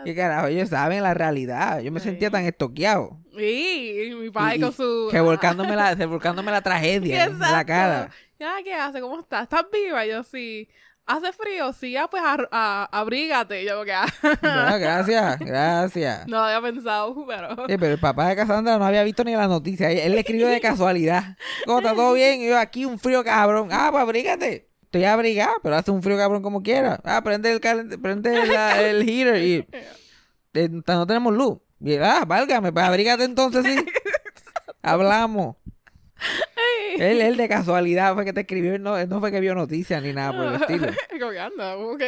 ¿Qué 0.04 0.16
carajo? 0.16 0.48
Ellos 0.48 0.68
saben 0.70 1.02
la 1.02 1.14
realidad. 1.14 1.80
Yo 1.80 1.92
me 1.92 2.00
Sí. 2.00 2.08
sentía 2.08 2.28
tan 2.30 2.44
estoqueado. 2.44 3.20
Y 3.38 4.10
mi 4.16 4.30
padre 4.30 4.56
Y- 4.56 4.60
con 4.60 4.72
su... 4.72 5.10
revolcándome 5.12 5.76
la, 5.76 5.94
revolcándome 5.94 6.50
la 6.50 6.60
tragedia 6.60 7.24
en 7.24 7.38
la 7.38 7.64
cara. 7.64 8.10
Ya, 8.40 8.54
¿qué 8.64 8.74
hace? 8.74 9.00
¿Cómo 9.00 9.20
estás? 9.20 9.44
¿Estás 9.44 9.64
viva? 9.72 10.04
Yo, 10.04 10.24
sí. 10.24 10.68
¿Hace 11.04 11.32
frío? 11.32 11.72
Sí, 11.72 11.96
ah, 11.96 12.06
pues 12.10 12.22
ar- 12.24 12.48
a- 12.52 12.88
abrígate. 12.92 13.62
Y 13.62 13.66
yo, 13.66 13.84
que 13.84 13.92
No, 14.42 14.78
gracias, 14.78 15.38
gracias. 15.40 16.26
No 16.28 16.38
había 16.38 16.60
pensado, 16.62 17.26
pero... 17.26 17.48
Sí, 17.68 17.76
pero 17.78 17.94
el 17.94 17.98
papá 18.00 18.28
de 18.28 18.36
Cassandra 18.36 18.78
no 18.78 18.84
había 18.84 19.02
visto 19.02 19.24
ni 19.24 19.34
la 19.34 19.48
noticia. 19.48 19.90
Él, 19.90 20.12
le 20.12 20.20
escribió 20.20 20.46
de 20.48 20.60
casualidad. 20.60 21.36
¿Cómo 21.66 21.78
está 21.78 21.94
todo 21.94 22.12
bien? 22.14 22.40
Y 22.40 22.48
yo 22.48 22.58
aquí 22.58 22.84
un 22.84 22.98
frío 22.98 23.24
cabrón. 23.24 23.68
Ah, 23.72 23.88
pues 23.90 24.02
abrígate. 24.02 24.68
Estoy 24.84 25.04
abrigado, 25.04 25.54
pero 25.62 25.74
hace 25.76 25.90
un 25.90 26.02
frío 26.02 26.16
cabrón 26.16 26.42
como 26.42 26.62
quiera. 26.62 27.00
Ah, 27.04 27.20
prende 27.24 27.50
el, 27.52 27.60
calen- 27.60 28.00
prende 28.00 28.46
la- 28.46 28.80
el 28.80 29.02
heater 29.08 29.42
y 29.42 29.66
eh, 30.54 30.68
no 30.86 31.06
tenemos 31.06 31.34
luz. 31.34 31.58
Y 31.80 31.96
ah, 31.96 32.24
válgame, 32.26 32.72
pues 32.72 32.84
abrígate 32.84 33.24
entonces 33.24 33.64
sí. 33.64 33.84
Hablamos. 34.82 35.56
Él, 36.98 37.20
él 37.22 37.36
de 37.36 37.48
casualidad 37.48 38.14
fue 38.14 38.24
que 38.24 38.32
te 38.32 38.40
escribió, 38.40 38.74
él 38.74 38.82
no, 38.82 38.96
él 38.98 39.08
no 39.08 39.20
fue 39.20 39.30
que 39.30 39.40
vio 39.40 39.54
noticias 39.54 40.02
ni 40.02 40.12
nada 40.12 40.32
por 40.36 40.46
el 40.46 40.54
estilo. 40.54 40.88
Anda, 41.42 41.76
ok. 41.76 42.02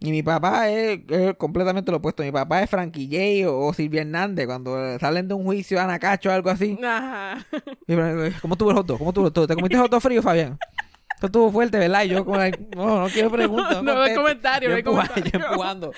Y 0.00 0.10
mi 0.10 0.22
papá 0.22 0.70
es, 0.70 1.00
es 1.08 1.34
completamente 1.36 1.90
lo 1.90 1.98
opuesto. 1.98 2.22
Mi 2.22 2.30
papá 2.32 2.62
es 2.62 2.70
Frankie 2.70 3.08
J 3.42 3.50
o, 3.50 3.66
o 3.66 3.72
Silvia 3.74 4.02
Hernández 4.02 4.46
cuando 4.46 4.98
salen 4.98 5.28
de 5.28 5.34
un 5.34 5.44
juicio 5.44 5.78
a 5.80 5.84
Anacacho 5.84 6.28
o 6.30 6.32
algo 6.32 6.50
así. 6.50 6.78
Ajá. 6.82 7.44
Y 7.86 7.94
Fran- 7.94 8.32
¿Cómo 8.40 8.56
tuvo 8.56 8.70
el 8.70 8.76
hot 8.76 8.86
dog? 8.86 8.98
¿Cómo 8.98 9.12
tuvo 9.12 9.24
el 9.26 9.28
hot 9.30 9.34
dog? 9.34 9.48
¿Te 9.48 9.54
comiste 9.54 9.76
hot 9.76 9.90
dog 9.90 10.00
frío, 10.00 10.22
Fabián? 10.22 10.58
Esto 11.14 11.26
estuvo 11.26 11.50
fuerte, 11.52 11.76
¿verdad? 11.78 12.04
Y 12.04 12.08
yo 12.08 12.24
como, 12.24 12.38
like, 12.38 12.58
no, 12.74 13.00
no 13.02 13.08
quiero 13.08 13.30
preguntar. 13.30 13.82
No, 13.82 13.94
no 13.94 14.02
hay 14.02 14.14
comentario, 14.14 14.68
Yo 14.68 14.72
no 14.72 14.76
hay 14.76 14.82
empuja- 14.82 15.08
comentario. 15.08 15.40
yo 15.40 15.46
empujando. 15.50 15.92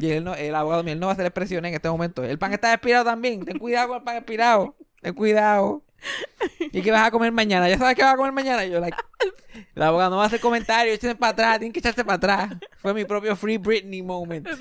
Y 0.00 0.10
él 0.10 0.22
no, 0.24 0.34
el 0.34 0.54
abogado 0.54 0.82
mío, 0.84 0.92
él 0.92 1.00
no 1.00 1.06
va 1.06 1.12
a 1.12 1.14
hacer 1.14 1.26
expresiones 1.26 1.70
en 1.70 1.74
este 1.74 1.88
momento. 1.90 2.22
El 2.22 2.38
pan 2.38 2.52
está 2.52 2.72
expirado 2.72 3.04
también. 3.04 3.44
Ten 3.44 3.58
cuidado 3.58 3.88
con 3.88 3.96
el 3.98 4.02
pan 4.04 4.16
expirado. 4.16 4.76
Ten 5.00 5.14
cuidado. 5.14 5.82
¿Y 6.72 6.82
qué 6.82 6.90
vas 6.90 7.06
a 7.06 7.10
comer 7.10 7.32
mañana? 7.32 7.68
¿Ya 7.68 7.78
sabes 7.78 7.94
qué 7.96 8.02
vas 8.02 8.14
a 8.14 8.16
comer 8.16 8.32
mañana? 8.32 8.64
Y 8.64 8.70
yo, 8.70 8.80
like, 8.80 8.96
el 9.74 9.82
abogado 9.82 10.10
no 10.10 10.16
va 10.16 10.24
a 10.24 10.26
hacer 10.26 10.40
comentarios. 10.40 10.96
Échense 10.96 11.14
para 11.16 11.32
atrás. 11.32 11.58
Tienen 11.58 11.72
que 11.72 11.80
echarse 11.80 12.04
para 12.04 12.16
atrás. 12.16 12.54
Fue 12.78 12.92
mi 12.94 13.04
propio 13.04 13.36
Free 13.36 13.58
Britney 13.58 14.02
moment. 14.02 14.48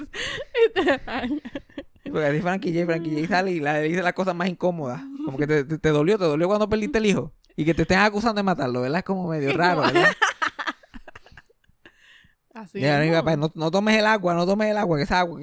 Porque 2.04 2.26
así 2.26 2.42
Frankie 2.42 2.74
J, 2.74 2.86
Frankie 2.86 3.16
J 3.22 3.28
sale 3.28 3.52
y 3.52 3.60
la, 3.60 3.74
le 3.74 3.84
dice 3.88 4.02
las 4.02 4.14
cosas 4.14 4.36
más 4.36 4.50
incómodas. 4.50 5.02
Como 5.26 5.38
que 5.38 5.48
te, 5.48 5.64
te- 5.64 5.78
te 5.78 5.90
dolió, 5.90 6.18
te 6.18 6.26
dolió 6.26 6.48
cuando 6.48 6.68
perdiste 6.68 6.98
el 6.98 7.06
hijo. 7.06 7.34
Y 7.56 7.64
que 7.66 7.74
te 7.74 7.84
estén 7.84 8.00
acusando 8.00 8.40
de 8.40 8.44
matarlo, 8.44 8.82
¿verdad? 8.82 9.00
Es 9.00 9.04
como 9.06 9.28
medio 9.28 9.54
raro, 9.56 9.82
¿verdad? 9.82 10.08
Así 12.54 12.80
Y 12.80 12.86
ahora 12.86 13.00
mi 13.00 13.06
mismo. 13.10 13.24
papá, 13.24 13.38
no, 13.38 13.52
no 13.56 13.72
tomes 13.72 13.98
el 13.98 14.06
agua, 14.06 14.34
no 14.34 14.46
tomes 14.46 14.70
el 14.70 14.78
agua, 14.78 14.98
que 14.98 15.04
esa 15.04 15.20
agua, 15.22 15.40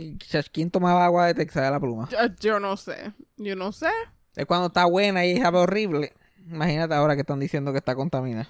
¿quién 0.53 0.71
tomaba 0.71 1.05
agua 1.07 1.27
de 1.27 1.35
Texas 1.35 1.65
de 1.65 1.71
la 1.71 1.81
pluma? 1.81 2.09
Yo, 2.11 2.19
yo 2.39 2.61
no 2.61 2.77
sé. 2.77 3.13
Yo 3.39 3.57
no 3.57 3.73
sé. 3.73 3.89
Es 4.39 4.47
cuando 4.47 4.69
está 4.69 4.85
buena 4.87 5.27
y 5.27 5.37
sabe 5.39 5.59
horrible. 5.59 6.13
Imagínate 6.51 6.95
ahora 6.95 7.15
que 7.15 7.23
están 7.23 7.41
diciendo 7.41 7.73
que 7.73 7.79
está 7.79 7.95
contaminada. 7.95 8.49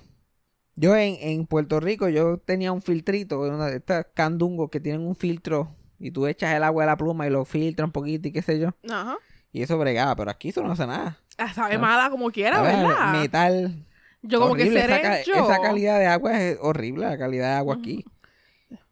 Yo 0.77 0.95
en, 0.95 1.17
en 1.21 1.47
Puerto 1.47 1.81
Rico, 1.81 2.09
yo 2.09 2.37
tenía 2.39 2.73
un 2.73 2.83
filtrito, 2.83 3.41
una 3.41 3.67
de 3.67 3.77
estas 3.79 4.07
candungos 4.15 4.71
que 4.71 4.81
tienen 4.81 5.01
un 5.07 5.17
filtro 5.17 5.75
y 5.99 6.11
tú 6.13 6.27
echas 6.27 6.55
el 6.55 6.63
agua 6.63 6.85
de 6.85 6.87
la 6.89 6.97
pluma 6.97 7.27
y 7.27 7.31
lo 7.31 7.45
filtras 7.45 7.87
un 7.87 7.93
poquito 7.93 8.29
y 8.29 8.33
qué 8.33 8.43
sé 8.43 8.59
yo. 8.61 8.69
Ajá. 8.89 9.17
Y 9.51 9.63
eso 9.63 9.79
bregaba, 9.79 10.15
pero 10.15 10.31
aquí 10.31 10.51
eso 10.51 10.63
no 10.63 10.73
hace 10.73 10.87
nada. 10.87 11.19
Ah, 11.39 11.53
Sabe 11.55 11.77
Ah. 11.77 11.79
mala 11.79 12.11
como 12.11 12.31
quiera, 12.31 12.57
Sabe 12.57 12.69
a 12.71 12.77
¿verdad? 12.83 13.13
Metal. 13.21 13.87
Yo 14.23 14.41
como 14.41 14.53
horrible. 14.53 14.73
que 14.73 14.79
esa, 14.79 15.01
seré 15.01 15.25
yo. 15.27 15.35
esa 15.35 15.61
calidad 15.63 15.99
de 15.99 16.07
agua 16.07 16.39
es 16.41 16.59
horrible, 16.61 17.07
la 17.07 17.17
calidad 17.19 17.53
de 17.53 17.57
agua 17.57 17.77
aquí. 17.77 18.05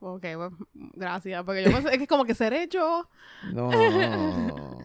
Ok, 0.00 0.22
pues, 0.34 0.50
gracias. 0.94 1.44
Porque 1.44 1.62
yo 1.62 1.70
pensé, 1.70 1.90
es 1.92 1.98
que 1.98 2.06
como 2.06 2.24
que 2.24 2.34
seré 2.34 2.66
yo. 2.68 3.06
No. 3.52 3.70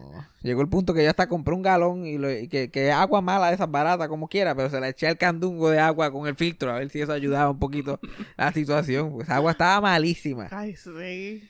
Llegó 0.42 0.60
el 0.62 0.68
punto 0.68 0.92
que 0.92 1.04
yo 1.04 1.10
hasta 1.10 1.28
compré 1.28 1.54
un 1.54 1.62
galón 1.62 2.04
y, 2.06 2.18
lo- 2.18 2.30
y 2.30 2.48
que, 2.48 2.90
agua 2.92 3.20
mala 3.22 3.48
de 3.48 3.54
esas 3.54 3.70
baratas 3.70 4.08
como 4.08 4.28
quiera, 4.28 4.54
pero 4.54 4.68
se 4.70 4.80
la 4.80 4.88
eché 4.88 5.06
al 5.06 5.16
candungo 5.18 5.70
de 5.70 5.78
agua 5.78 6.10
con 6.10 6.26
el 6.26 6.34
filtro 6.34 6.70
a 6.72 6.78
ver 6.78 6.90
si 6.90 7.00
eso 7.00 7.12
ayudaba 7.12 7.50
un 7.50 7.58
poquito 7.60 8.00
a 8.36 8.46
la 8.46 8.52
situación. 8.52 9.12
Pues 9.12 9.30
agua 9.30 9.52
estaba 9.52 9.80
malísima. 9.80 10.48
Ay, 10.50 10.74
sí. 10.76 11.48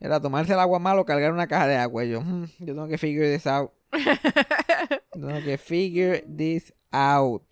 Era 0.00 0.20
tomarse 0.20 0.52
el 0.52 0.60
agua 0.60 0.78
malo, 0.78 1.04
cargar 1.04 1.32
una 1.32 1.48
caja 1.48 1.66
de 1.66 1.76
agua. 1.76 2.04
Y 2.04 2.10
yo, 2.10 2.20
"Hmm, 2.20 2.44
yo 2.60 2.66
tengo 2.66 2.86
que 2.86 2.98
figure 2.98 3.32
this 3.34 3.46
out. 3.48 3.72
tengo 5.12 5.42
que 5.44 5.58
figure 5.58 6.24
this 6.36 6.72
out. 6.92 7.42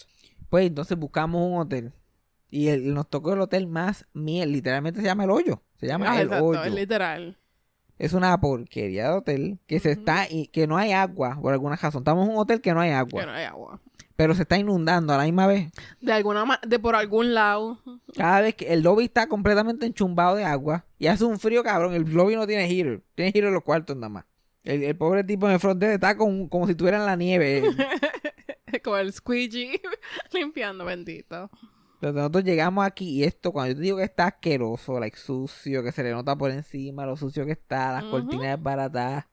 Pues 0.49 0.67
entonces 0.67 0.97
buscamos 0.97 1.43
un 1.51 1.59
hotel. 1.59 1.93
Y 2.51 2.69
el- 2.69 2.95
nos 2.95 3.11
tocó 3.11 3.33
el 3.35 3.41
hotel 3.41 3.67
más 3.67 4.07
miel. 4.13 4.53
Literalmente 4.53 5.01
se 5.01 5.07
llama 5.07 5.25
el 5.25 5.31
hoyo. 5.31 5.63
Se 5.81 5.87
llama 5.89 6.07
Ah, 6.13 6.21
el 6.21 6.27
exacto, 6.29 6.45
hoyo. 6.47 6.65
es 6.65 6.73
literal. 6.73 7.39
Es 7.99 8.13
una 8.13 8.39
porquería 8.41 9.05
de 9.11 9.17
hotel 9.17 9.59
que 9.67 9.81
se 9.81 9.93
está 9.93 10.27
y 10.31 10.49
que 10.49 10.67
no 10.67 10.77
hay 10.77 10.93
agua 10.93 11.39
por 11.41 11.53
alguna 11.53 11.77
razón. 11.77 12.01
Estamos 12.03 12.27
en 12.27 12.33
un 12.35 12.39
hotel 12.41 12.61
que 12.61 12.75
no 12.75 12.81
hay 12.81 12.91
agua, 12.91 13.21
Que 13.21 13.27
no 13.27 13.33
hay 13.33 13.45
agua. 13.45 13.81
pero 14.17 14.35
se 14.35 14.43
está 14.43 14.59
inundando 14.59 15.15
a 15.15 15.17
la 15.17 15.25
misma 15.25 15.47
vez. 15.47 15.71
De 16.01 16.13
alguna 16.13 16.45
ma- 16.45 16.61
de 16.67 16.79
por 16.79 16.95
algún 16.95 17.33
lado. 17.35 17.81
Cada 18.15 18.43
vez 18.43 18.55
que 18.55 18.73
el 18.73 18.83
lobby 18.83 19.05
está 19.05 19.29
completamente 19.29 19.87
enchumbado 19.87 20.37
de 20.37 20.45
agua 20.45 20.85
y 20.99 21.07
hace 21.07 21.25
un 21.25 21.39
frío 21.39 21.63
cabrón, 21.63 21.95
el 21.95 22.03
lobby 22.13 22.37
no 22.37 22.47
tiene 22.47 22.69
heater, 22.69 23.03
tiene 23.15 23.31
heater 23.33 23.45
en 23.49 23.55
los 23.55 23.63
cuartos 23.65 23.97
nada 23.97 24.09
más. 24.11 24.25
El, 24.63 24.83
el 24.83 24.97
pobre 24.97 25.23
tipo 25.25 25.47
en 25.47 25.53
el 25.55 25.61
front 25.61 25.81
desk 25.81 25.95
está 25.95 26.17
con- 26.17 26.49
como 26.49 26.67
si 26.67 26.73
estuviera 26.73 26.99
en 26.99 27.07
la 27.07 27.17
nieve. 27.17 27.63
Como 28.85 28.97
el 28.99 29.13
squeegee 29.13 29.81
limpiando, 30.33 30.85
bendito. 30.85 31.51
Entonces 31.97 32.15
nosotros 32.15 32.45
llegamos 32.45 32.85
aquí 32.85 33.09
y 33.09 33.25
esto, 33.25 33.53
cuando 33.53 33.73
yo 33.73 33.77
te 33.77 33.83
digo 33.83 33.97
que 33.97 34.05
está 34.05 34.27
asqueroso, 34.27 35.01
like 35.01 35.17
sucio, 35.17 35.83
que 35.83 35.93
se 35.93 36.03
le 36.03 36.13
nota 36.13 36.37
por 36.37 36.51
encima, 36.51 37.07
lo 37.07 37.17
sucio 37.17 37.47
que 37.47 37.53
está, 37.53 37.93
las 37.93 38.05
cortinas 38.05 38.63
baratadas. 38.63 39.25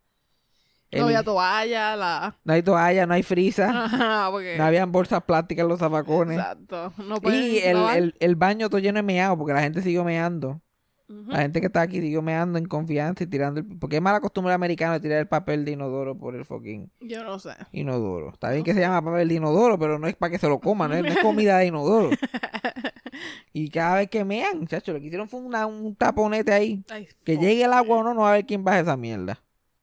No 0.92 1.06
había 1.06 1.24
toalla, 1.24 1.96
la... 1.96 2.38
no 2.44 2.54
hay 2.54 2.62
toalla, 2.62 3.06
no 3.06 3.16
hay 3.16 3.24
frisa, 3.24 3.70
Ajá, 3.86 4.30
porque... 4.32 4.58
no 4.58 4.64
habían 4.64 4.92
bolsas 4.92 5.24
plásticas 5.24 5.64
en 5.64 5.70
los 5.70 5.80
zafacones. 5.80 6.38
Exacto. 6.38 6.94
No 6.98 7.18
Y 7.32 7.58
el, 7.58 7.78
el, 7.78 8.16
el 8.20 8.36
baño 8.36 8.70
todo 8.70 8.80
lleno 8.80 8.98
de 8.98 9.04
meado 9.04 9.38
porque 9.38 9.54
la 9.54 9.62
gente 9.62 9.82
siguió 9.82 10.04
meando. 10.04 10.62
La 11.08 11.42
gente 11.42 11.60
que 11.60 11.68
está 11.68 11.82
aquí 11.82 12.02
siguió 12.02 12.22
meando 12.22 12.58
en 12.58 12.66
confianza 12.66 13.24
y 13.24 13.28
tirando 13.28 13.60
el... 13.60 13.66
Porque 13.78 13.98
es 13.98 14.02
mala 14.02 14.20
costumbre 14.22 14.54
americana 14.54 15.00
tirar 15.00 15.20
el 15.20 15.28
papel 15.28 15.64
de 15.66 15.72
inodoro 15.72 16.18
por 16.18 16.36
el 16.36 16.44
fucking 16.46 16.90
Yo 17.02 17.24
no 17.24 17.38
sé. 17.40 17.52
inodoro. 17.72 18.30
Está 18.30 18.52
bien 18.52 18.64
que 18.64 18.74
se 18.74 18.80
llama 18.80 19.02
papel 19.04 19.28
de 19.28 19.36
inodoro, 19.36 19.78
pero 19.78 20.00
no 20.00 20.08
es 20.08 20.16
para 20.16 20.32
que 20.32 20.40
se 20.40 20.48
lo 20.48 20.60
coman, 20.60 20.90
no 20.90 20.96
es, 20.98 21.04
no 21.04 21.10
es 21.10 21.18
comida 21.20 21.58
de 21.60 21.68
inodoro. 21.68 22.10
Y 23.54 23.70
cada 23.70 23.98
vez 23.98 24.10
que 24.10 24.26
mean, 24.26 24.60
muchachos, 24.62 24.94
lo 24.96 25.00
que 25.00 25.06
hicieron 25.08 25.30
fue 25.30 25.40
una- 25.40 25.68
un 25.68 25.96
taponete 25.96 26.52
ahí. 26.52 26.84
Ay, 26.90 27.08
Que 27.24 27.38
llegue 27.38 27.64
el 27.64 27.74
agua 27.74 27.98
o 27.98 28.04
no, 28.04 28.14
no 28.16 28.22
va 28.22 28.32
a 28.32 28.34
ver 28.34 28.46
quién 28.46 28.64
baja 28.64 28.80
esa 28.80 28.98
mierda. 28.98 29.40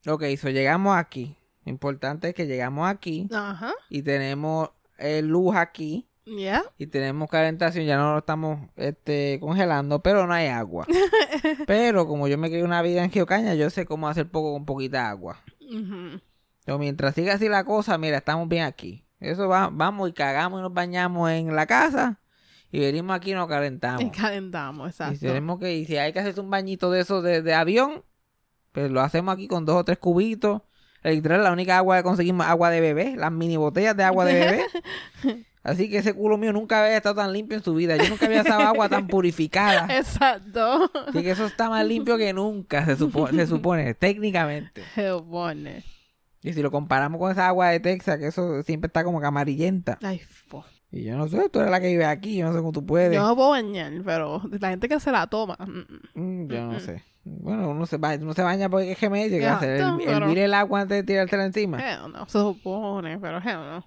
Ok, 0.09 0.25
so 0.37 0.49
llegamos 0.50 0.97
aquí. 0.97 1.37
Lo 1.65 1.71
importante 1.71 2.29
es 2.31 2.35
que 2.35 2.47
llegamos 2.47 2.89
aquí 2.89 3.29
Ajá. 3.33 3.73
y 3.89 4.03
tenemos 4.03 4.71
eh, 4.99 5.23
luz 5.23 5.55
aquí. 5.55 6.09
Ya. 6.27 6.62
y 6.79 6.87
tenemos 6.87 7.29
calentación, 7.29 7.87
ya 7.87 7.97
no 7.97 8.12
lo 8.12 8.19
estamos 8.19 8.69
este, 8.77 9.39
congelando, 9.41 10.03
pero 10.03 10.27
no 10.27 10.33
hay 10.33 10.47
agua. 10.47 10.87
pero 11.67 12.07
como 12.07 12.29
yo 12.29 12.39
me 12.39 12.50
quedé 12.50 12.62
una 12.62 12.83
vida 12.83 13.03
en 13.03 13.11
Geocaña, 13.11 13.55
yo 13.55 13.71
sé 13.71 13.87
cómo 13.87 14.09
hacer 14.09 14.31
poco 14.31 14.53
con 14.53 14.65
poquita 14.65 15.09
agua. 15.09 15.43
Ujú. 15.61 16.21
Pero 16.65 16.79
mientras 16.79 17.15
siga 17.15 17.35
así 17.35 17.49
la 17.49 17.65
cosa, 17.65 17.99
mira, 17.99 18.19
estamos 18.19 18.49
bien 18.49 18.65
aquí. 18.65 19.07
Eso 19.19 19.49
va, 19.49 19.71
vamos 19.73 20.09
y 20.09 20.12
cagamos 20.12 20.61
y 20.61 20.62
nos 20.62 20.73
bañamos 20.73 21.31
en 21.31 21.55
la 21.55 21.67
casa 21.67 22.21
y 22.73 22.81
venimos 22.81 23.17
aquí 23.17 23.33
y 23.33 23.35
nos 23.35 23.49
calentamos. 23.49 24.03
Y 24.03 24.11
calentamos, 24.11 24.87
Y 24.87 24.91
exacto. 24.91 25.19
tenemos 25.21 25.59
que, 25.59 25.75
y 25.75 25.87
si 25.87 25.97
hay 25.97 26.12
que 26.12 26.21
hacer 26.21 26.39
un 26.41 26.50
bañito 26.50 26.91
de 26.91 27.00
esos 27.00 27.23
de, 27.23 27.43
de 27.43 27.55
avión, 27.55 28.05
pues 28.73 28.91
lo 28.91 29.00
hacemos 29.00 29.35
aquí 29.35 29.49
con 29.49 29.65
dos 29.65 29.77
o 29.77 29.85
tres 29.85 29.99
cubitos. 29.99 30.62
Literal, 31.03 31.43
la 31.43 31.53
única 31.53 31.79
agua 31.79 31.97
que 31.97 32.03
conseguimos 32.03 32.45
es 32.47 32.50
agua 32.50 32.71
de 32.71 32.81
bebé, 32.81 33.17
las 33.17 33.33
mini 33.33 33.57
botellas 33.57 33.97
de 33.97 34.05
agua 34.05 34.25
de 34.25 34.35
bebé. 34.35 34.67
Así 35.62 35.90
que 35.90 35.99
ese 35.99 36.14
culo 36.14 36.38
mío 36.38 36.52
nunca 36.55 36.83
había 36.83 36.97
estado 36.97 37.17
tan 37.17 37.33
limpio 37.33 37.59
en 37.59 37.62
su 37.62 37.75
vida. 37.75 37.97
Yo 37.97 38.09
nunca 38.09 38.26
había 38.26 38.40
usado 38.43 38.61
agua 38.62 38.88
tan 38.88 39.07
purificada. 39.09 39.87
Exacto. 39.97 40.90
Así 41.09 41.23
que 41.23 41.31
eso 41.33 41.45
está 41.47 41.69
más 41.69 41.85
limpio 41.87 42.17
que 42.17 42.33
nunca, 42.33 42.85
se, 42.87 42.97
supo- 42.97 43.29
se 43.31 43.47
supone, 43.47 43.93
técnicamente. 43.95 44.83
Se 44.95 45.11
pone. 45.29 45.85
Y 46.43 46.55
si 46.55 46.62
lo 46.62 46.71
comparamos 46.71 47.19
con 47.21 47.31
esa 47.31 47.47
agua 47.49 47.69
de 47.69 47.81
Texas, 47.81 48.19
que 48.19 48.29
eso 48.29 48.62
siempre 48.62 48.87
está 48.87 49.05
como 49.05 49.21
que 49.21 49.26
amarillenta. 49.26 49.99
Ay, 50.02 50.19
fo. 50.21 50.64
Y 50.90 51.05
yo 51.05 51.17
no 51.17 51.29
sé, 51.29 51.49
tú 51.50 51.61
eres 51.61 51.71
la 51.71 51.79
que 51.81 51.88
vive 51.88 52.07
aquí, 52.07 52.38
yo 52.38 52.47
no 52.47 52.52
sé 52.52 52.59
cómo 52.59 52.73
tú 52.73 52.85
puedes. 52.87 53.14
Yo 53.14 53.23
no 53.23 53.37
puedo 53.37 53.50
bañar, 53.50 53.93
pero 54.05 54.40
la 54.59 54.71
gente 54.71 54.88
que 54.88 54.99
se 54.99 55.12
la 55.12 55.26
toma. 55.26 55.57
mm, 55.61 56.19
mm. 56.19 56.45
Mm, 56.45 56.49
yo 56.49 56.64
no 56.67 56.81
sé. 56.81 57.05
Bueno, 57.23 57.69
uno 57.69 57.85
se, 57.85 57.99
ba- 57.99 58.17
uno 58.19 58.33
se 58.33 58.43
baña 58.43 58.71
porque 58.71 58.93
es 58.93 58.99
que 58.99 59.11
me 59.11 59.29
llega 59.29 59.52
a 59.52 59.57
hacer 59.57 59.71
el, 59.83 59.97
pero- 59.99 60.25
hervir 60.25 60.38
el 60.38 60.55
agua 60.55 60.81
antes 60.81 60.97
de 60.97 61.02
tirársela 61.05 61.45
encima. 61.45 61.79
Hell 61.79 62.11
no, 62.11 62.25
se 62.26 62.38
supone, 62.38 63.19
pero 63.19 63.37
hell 63.38 63.59
no. 63.59 63.85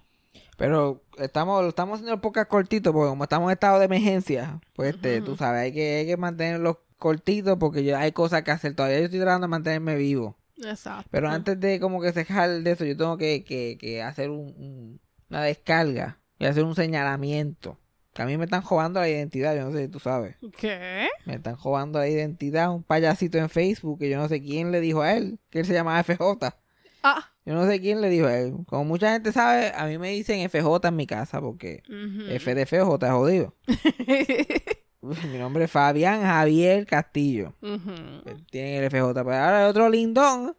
Pero 0.56 1.02
estamos, 1.18 1.62
lo 1.62 1.68
estamos 1.68 1.94
haciendo 1.94 2.14
el 2.14 2.20
podcast 2.20 2.48
cortito 2.48 2.92
porque 2.92 3.08
como 3.10 3.24
estamos 3.24 3.48
en 3.48 3.52
estado 3.54 3.78
de 3.78 3.86
emergencia, 3.86 4.60
pues 4.74 4.94
este, 4.94 5.20
tú 5.20 5.36
sabes, 5.36 5.62
hay 5.62 5.72
que, 5.72 5.96
hay 5.96 6.06
que 6.06 6.16
mantenerlos 6.16 6.76
cortitos 6.98 7.56
porque 7.58 7.84
yo, 7.84 7.96
hay 7.98 8.12
cosas 8.12 8.42
que 8.42 8.50
hacer. 8.52 8.74
Todavía 8.74 8.98
yo 9.00 9.04
estoy 9.06 9.20
tratando 9.20 9.46
de 9.46 9.50
mantenerme 9.50 9.96
vivo. 9.96 10.36
Exacto. 10.64 11.08
Pero 11.10 11.28
antes 11.28 11.58
de 11.58 11.80
como 11.80 12.00
que 12.00 12.12
dejar 12.12 12.50
de 12.62 12.70
eso, 12.70 12.84
yo 12.84 12.96
tengo 12.96 13.16
que, 13.18 13.42
que, 13.44 13.76
que 13.80 14.02
hacer 14.02 14.30
un, 14.30 14.54
un- 14.56 15.00
una 15.28 15.42
descarga 15.42 16.18
y 16.38 16.46
hacer 16.46 16.62
un 16.64 16.74
señalamiento. 16.76 17.78
Que 18.12 18.22
a 18.22 18.26
mí 18.26 18.36
me 18.38 18.44
están 18.44 18.62
robando 18.62 19.00
la 19.00 19.08
identidad, 19.08 19.56
yo 19.56 19.64
no 19.64 19.72
sé 19.72 19.82
si 19.86 19.88
tú 19.88 19.98
sabes. 19.98 20.36
¿Qué? 20.56 21.08
Me 21.26 21.34
están 21.34 21.56
robando 21.56 21.98
la 21.98 22.06
identidad. 22.08 22.70
Un 22.72 22.84
payasito 22.84 23.38
en 23.38 23.48
Facebook 23.48 23.98
que 23.98 24.08
yo 24.08 24.16
no 24.18 24.28
sé 24.28 24.40
quién 24.40 24.70
le 24.70 24.80
dijo 24.80 25.02
a 25.02 25.14
él, 25.14 25.40
que 25.50 25.58
él 25.58 25.66
se 25.66 25.72
llama 25.72 26.00
FJ. 26.04 26.54
Ah. 27.02 27.32
Yo 27.46 27.54
no 27.54 27.66
sé 27.66 27.80
quién 27.80 28.00
le 28.00 28.08
dijo 28.08 28.26
a 28.26 28.38
él. 28.38 28.54
Como 28.66 28.84
mucha 28.84 29.12
gente 29.12 29.32
sabe, 29.32 29.72
a 29.76 29.86
mí 29.86 29.98
me 29.98 30.10
dicen 30.10 30.48
FJ 30.48 30.88
en 30.88 30.96
mi 30.96 31.06
casa 31.06 31.40
porque 31.40 31.82
Ujú. 31.88 32.30
F 32.30 32.54
de 32.54 32.66
feo, 32.66 32.86
J 32.86 33.06
es 33.06 33.12
jodido. 33.12 33.54
Mi 35.30 35.38
nombre 35.38 35.64
es 35.64 35.70
Fabián 35.70 36.22
Javier 36.22 36.86
Castillo. 36.86 37.52
Ujú. 37.60 38.34
Tiene 38.50 38.78
el 38.78 38.90
FJ. 38.90 39.12
Pero 39.12 39.34
ahora 39.34 39.64
hay 39.64 39.70
otro 39.70 39.90
lindón 39.90 40.56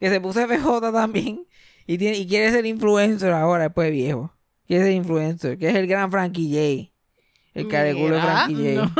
que 0.00 0.08
se 0.08 0.20
puso 0.20 0.40
FJ 0.40 0.90
también. 0.92 1.46
Y, 1.86 1.98
tiene, 1.98 2.16
y 2.16 2.26
quiere 2.26 2.50
ser 2.50 2.64
influencer 2.64 3.32
ahora, 3.32 3.64
después 3.64 3.88
de 3.88 3.92
viejo. 3.92 4.32
Quiere 4.66 4.84
ser 4.84 4.92
influencer, 4.94 5.58
que 5.58 5.68
es 5.68 5.74
el 5.74 5.86
gran 5.86 6.10
Frankie 6.10 6.48
J. 6.48 6.92
El 7.52 7.68
careculo 7.68 8.14
de 8.14 8.20
Frankie 8.22 8.76
J. 8.76 8.92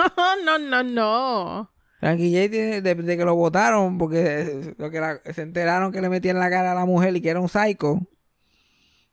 No, 0.45 0.59
no, 0.59 0.59
no, 0.59 0.83
no. 0.83 1.72
Frankie 2.02 2.49
desde 2.49 3.16
que 3.16 3.25
lo 3.25 3.37
votaron, 3.37 3.97
porque 3.97 4.75
lo 4.76 4.90
que 4.90 5.00
se 5.32 5.42
enteraron 5.42 5.92
que 5.92 6.00
le 6.00 6.09
metían 6.09 6.37
la 6.37 6.50
cara 6.50 6.73
a 6.73 6.75
la 6.75 6.85
mujer 6.85 7.14
y 7.14 7.21
que 7.21 7.28
era 7.30 7.38
un 7.38 7.49
psycho. 7.49 8.00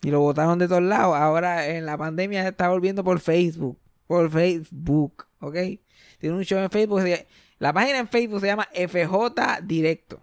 Y 0.01 0.09
lo 0.09 0.21
votaron 0.21 0.57
de 0.57 0.67
todos 0.67 0.81
lados. 0.81 1.15
Ahora 1.15 1.67
en 1.67 1.85
la 1.85 1.99
pandemia 1.99 2.41
se 2.41 2.49
está 2.49 2.67
volviendo 2.67 3.03
por 3.03 3.19
Facebook. 3.19 3.77
Por 4.07 4.31
Facebook, 4.31 5.27
¿ok? 5.39 5.55
Tiene 6.17 6.35
un 6.35 6.43
show 6.43 6.57
en 6.57 6.71
Facebook. 6.71 7.03
La 7.59 7.73
página 7.73 7.99
en 7.99 8.07
Facebook 8.07 8.41
se 8.41 8.47
llama 8.47 8.67
FJ 8.73 9.61
Directo. 9.67 10.19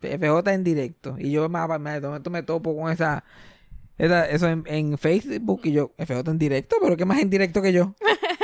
FJ 0.00 0.50
en 0.52 0.64
directo. 0.64 1.14
Y 1.16 1.30
yo 1.30 1.48
me, 1.48 1.78
me, 1.78 2.00
de 2.00 2.30
me 2.30 2.42
topo 2.42 2.76
con 2.76 2.90
esa, 2.90 3.22
esa- 3.98 4.28
eso 4.28 4.48
en, 4.48 4.64
en 4.66 4.98
Facebook 4.98 5.60
y 5.62 5.70
yo, 5.72 5.92
FJ 5.96 6.28
en 6.28 6.38
directo, 6.38 6.74
pero 6.82 6.96
¿qué 6.96 7.04
más 7.04 7.20
en 7.20 7.30
directo 7.30 7.62
que 7.62 7.72
yo? 7.72 7.94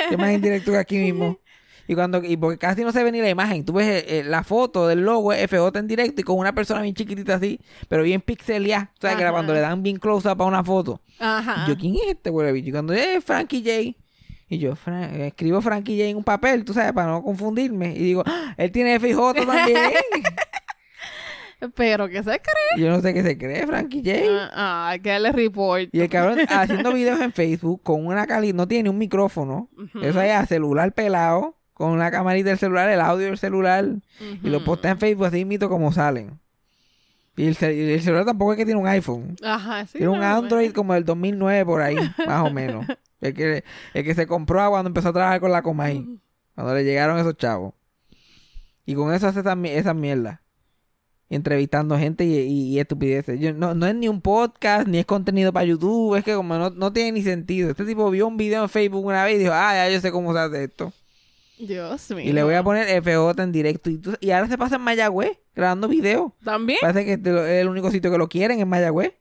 ¿Qué 0.08 0.16
más 0.16 0.30
en 0.30 0.40
directo 0.40 0.70
que 0.70 0.78
aquí 0.78 0.98
mismo? 0.98 1.38
Y 1.86 1.94
cuando, 1.94 2.22
y 2.24 2.36
porque 2.36 2.58
casi 2.58 2.82
no 2.82 2.92
se 2.92 3.02
ve 3.04 3.12
ni 3.12 3.20
la 3.20 3.28
imagen, 3.30 3.64
tú 3.64 3.74
ves 3.74 3.86
eh, 3.86 4.18
eh, 4.20 4.24
la 4.24 4.42
foto 4.42 4.86
del 4.88 5.00
logo 5.00 5.32
FJ 5.32 5.78
en 5.78 5.86
directo 5.86 6.20
y 6.20 6.24
con 6.24 6.38
una 6.38 6.54
persona 6.54 6.80
bien 6.82 6.94
chiquitita 6.94 7.34
así, 7.34 7.60
pero 7.88 8.02
bien 8.02 8.20
pixeleada. 8.20 8.90
O 8.96 9.00
sea, 9.00 9.16
que 9.16 9.30
cuando 9.30 9.52
le 9.52 9.60
dan 9.60 9.82
bien 9.82 9.96
close 9.98 10.28
up 10.30 10.40
a 10.42 10.46
una 10.46 10.64
foto. 10.64 11.00
Ajá. 11.18 11.64
Y 11.66 11.68
yo, 11.70 11.76
¿quién 11.76 11.94
es 11.96 12.08
este 12.08 12.30
huele? 12.30 12.58
Y 12.58 12.70
cuando 12.72 12.92
es 12.92 13.22
Frankie 13.24 13.60
J. 13.62 13.98
Y 14.48 14.58
yo 14.58 14.76
Fra- 14.76 15.10
escribo 15.26 15.60
Frankie 15.62 15.96
J 15.96 16.08
en 16.10 16.16
un 16.18 16.24
papel, 16.24 16.64
tú 16.64 16.72
sabes, 16.74 16.92
para 16.92 17.08
no 17.12 17.22
confundirme. 17.22 17.94
Y 17.94 17.98
digo, 18.00 18.22
¡Ah! 18.26 18.54
él 18.56 18.70
tiene 18.72 18.98
FJ 18.98 19.34
también. 19.46 19.80
Pero 21.74 22.08
que 22.08 22.18
se 22.22 22.40
cree. 22.40 22.78
Yo 22.82 22.90
no 22.90 23.00
sé 23.00 23.14
qué 23.14 23.22
se 23.22 23.38
cree, 23.38 23.66
Frankie 23.66 24.02
J. 24.04 24.50
Ah, 24.52 24.88
hay 24.90 25.00
que 25.00 25.08
darle 25.10 25.32
report. 25.32 25.88
Y 25.92 26.00
el 26.00 26.10
cabrón 26.10 26.40
haciendo 26.48 26.92
videos 26.92 27.20
en 27.20 27.32
Facebook 27.32 27.82
con 27.82 28.04
una 28.06 28.26
calidad, 28.26 28.54
no 28.54 28.68
tiene 28.68 28.84
ni 28.84 28.88
un 28.90 28.98
micrófono. 28.98 29.70
Eso 30.02 30.20
es 30.20 30.30
a 30.32 30.44
celular 30.46 30.92
pelado, 30.92 31.56
con 31.74 31.90
una 31.90 32.10
camarita 32.10 32.48
del 32.50 32.58
celular, 32.58 32.88
el 32.88 33.00
audio 33.00 33.26
del 33.26 33.38
celular. 33.38 33.84
Y 34.42 34.48
lo 34.48 34.64
postea 34.64 34.92
en 34.92 34.98
Facebook 34.98 35.26
así 35.26 35.44
mito 35.44 35.68
como 35.68 35.92
salen. 35.92 36.38
Y 37.36 37.46
el, 37.46 37.56
celular 37.56 38.24
tampoco 38.24 38.52
es 38.52 38.58
que 38.58 38.64
tiene 38.64 38.80
un 38.80 38.86
iPhone. 38.86 39.34
Ajá, 39.42 39.84
sí. 39.86 39.98
tiene 39.98 40.08
un 40.08 40.22
Android 40.22 40.66
bueno. 40.66 40.74
como 40.74 40.94
del 40.94 41.04
2009 41.04 41.64
por 41.64 41.82
ahí, 41.82 41.96
más 42.26 42.46
o 42.46 42.50
menos. 42.50 42.86
El 43.20 43.32
que, 43.32 43.64
el 43.94 44.04
que 44.04 44.14
se 44.14 44.26
compró 44.26 44.68
cuando 44.68 44.88
empezó 44.88 45.08
a 45.08 45.12
trabajar 45.14 45.40
con 45.40 45.50
la 45.50 45.62
Comay. 45.62 46.06
Cuando 46.54 46.74
le 46.74 46.84
llegaron 46.84 47.18
esos 47.18 47.34
chavos. 47.38 47.72
Y 48.84 48.94
con 48.94 49.14
eso 49.14 49.26
hace 49.26 49.40
esa, 49.40 49.54
esa 49.64 49.94
mierda. 49.94 50.42
Entrevistando 51.30 51.98
gente 51.98 52.24
y, 52.26 52.36
y- 52.36 52.68
y 52.74 52.78
estupideces. 52.80 53.40
Yo- 53.40 53.54
no, 53.54 53.74
no 53.74 53.86
es 53.86 53.94
ni 53.94 54.08
un 54.08 54.20
podcast, 54.20 54.86
ni 54.86 54.98
es 54.98 55.06
contenido 55.06 55.54
para 55.54 55.64
YouTube. 55.64 56.16
Es 56.16 56.24
que 56.24 56.34
como 56.34 56.54
no, 56.58 56.68
no 56.68 56.92
tiene 56.92 57.12
ni 57.12 57.22
sentido. 57.22 57.70
Este 57.70 57.86
tipo 57.86 58.10
vio 58.10 58.26
un 58.28 58.36
video 58.36 58.62
en 58.62 58.68
Facebook 58.68 59.06
una 59.06 59.24
vez 59.24 59.36
y 59.36 59.38
dijo, 59.38 59.52
ah, 59.54 59.72
ya 59.74 59.88
yo 59.90 60.00
sé 60.02 60.12
cómo 60.12 60.34
se 60.34 60.38
hace 60.40 60.64
esto. 60.64 60.92
Dios 61.58 62.10
mío. 62.10 62.20
Y 62.28 62.32
le 62.32 62.42
voy 62.42 62.54
a 62.54 62.62
poner 62.62 62.88
FJ 63.02 63.42
en 63.42 63.52
directo. 63.52 63.90
Y, 63.90 63.98
tú- 63.98 64.16
y 64.20 64.30
ahora 64.30 64.48
se 64.48 64.58
pasa 64.58 64.76
en 64.76 64.82
Mayagüez 64.82 65.38
grabando 65.54 65.88
videos. 65.88 66.32
¿También? 66.44 66.78
Parece 66.80 67.04
que 67.04 67.12
este 67.14 67.30
lo- 67.32 67.44
es 67.46 67.62
el 67.62 67.68
único 67.68 67.90
sitio 67.90 68.10
que 68.10 68.18
lo 68.18 68.28
quieren 68.28 68.60
en 68.60 68.68
Mayagüez. 68.68 69.14